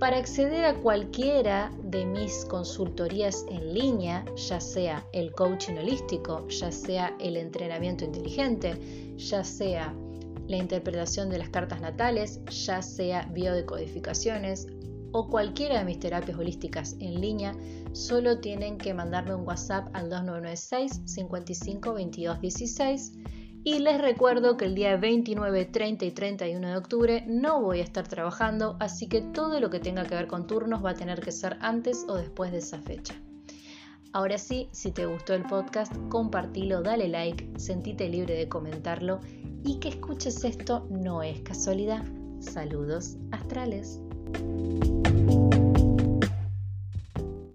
Para 0.00 0.16
acceder 0.16 0.64
a 0.64 0.74
cualquiera 0.74 1.70
de 1.84 2.04
mis 2.04 2.44
consultorías 2.46 3.46
en 3.48 3.72
línea, 3.72 4.24
ya 4.34 4.58
sea 4.58 5.06
el 5.12 5.30
coaching 5.30 5.74
holístico, 5.74 6.48
ya 6.48 6.72
sea 6.72 7.14
el 7.20 7.36
entrenamiento 7.36 8.04
inteligente, 8.04 9.14
ya 9.16 9.44
sea 9.44 9.94
la 10.48 10.56
interpretación 10.56 11.30
de 11.30 11.38
las 11.38 11.48
cartas 11.48 11.80
natales, 11.80 12.40
ya 12.46 12.82
sea 12.82 13.28
biodecodificaciones 13.32 14.66
o 15.12 15.28
cualquiera 15.28 15.78
de 15.78 15.84
mis 15.84 16.00
terapias 16.00 16.38
holísticas 16.38 16.96
en 17.00 17.20
línea, 17.20 17.54
solo 17.92 18.38
tienen 18.40 18.78
que 18.78 18.94
mandarme 18.94 19.34
un 19.34 19.46
WhatsApp 19.46 19.88
al 19.92 20.08
2996 20.08 21.02
55 21.04 21.94
22 21.94 22.40
16 22.40 23.12
y 23.64 23.78
les 23.78 24.00
recuerdo 24.00 24.56
que 24.56 24.64
el 24.64 24.74
día 24.74 24.96
29, 24.96 25.66
30 25.66 26.04
y 26.04 26.10
31 26.10 26.68
de 26.68 26.76
octubre 26.76 27.24
no 27.28 27.60
voy 27.60 27.78
a 27.78 27.84
estar 27.84 28.08
trabajando, 28.08 28.76
así 28.80 29.06
que 29.06 29.20
todo 29.20 29.60
lo 29.60 29.70
que 29.70 29.78
tenga 29.78 30.04
que 30.04 30.16
ver 30.16 30.26
con 30.26 30.48
turnos 30.48 30.84
va 30.84 30.90
a 30.90 30.94
tener 30.94 31.20
que 31.20 31.30
ser 31.30 31.58
antes 31.60 32.04
o 32.08 32.16
después 32.16 32.50
de 32.50 32.58
esa 32.58 32.78
fecha. 32.78 33.14
Ahora 34.12 34.36
sí, 34.36 34.68
si 34.72 34.90
te 34.90 35.06
gustó 35.06 35.32
el 35.34 35.44
podcast, 35.44 35.92
compartilo, 36.08 36.82
dale 36.82 37.08
like, 37.08 37.48
sentite 37.56 38.08
libre 38.08 38.34
de 38.34 38.48
comentarlo 38.48 39.20
y 39.64 39.78
que 39.78 39.88
escuches 39.90 40.44
esto 40.44 40.86
no 40.90 41.22
es 41.22 41.40
casualidad. 41.40 42.04
Saludos 42.40 43.16
astrales. 43.30 44.00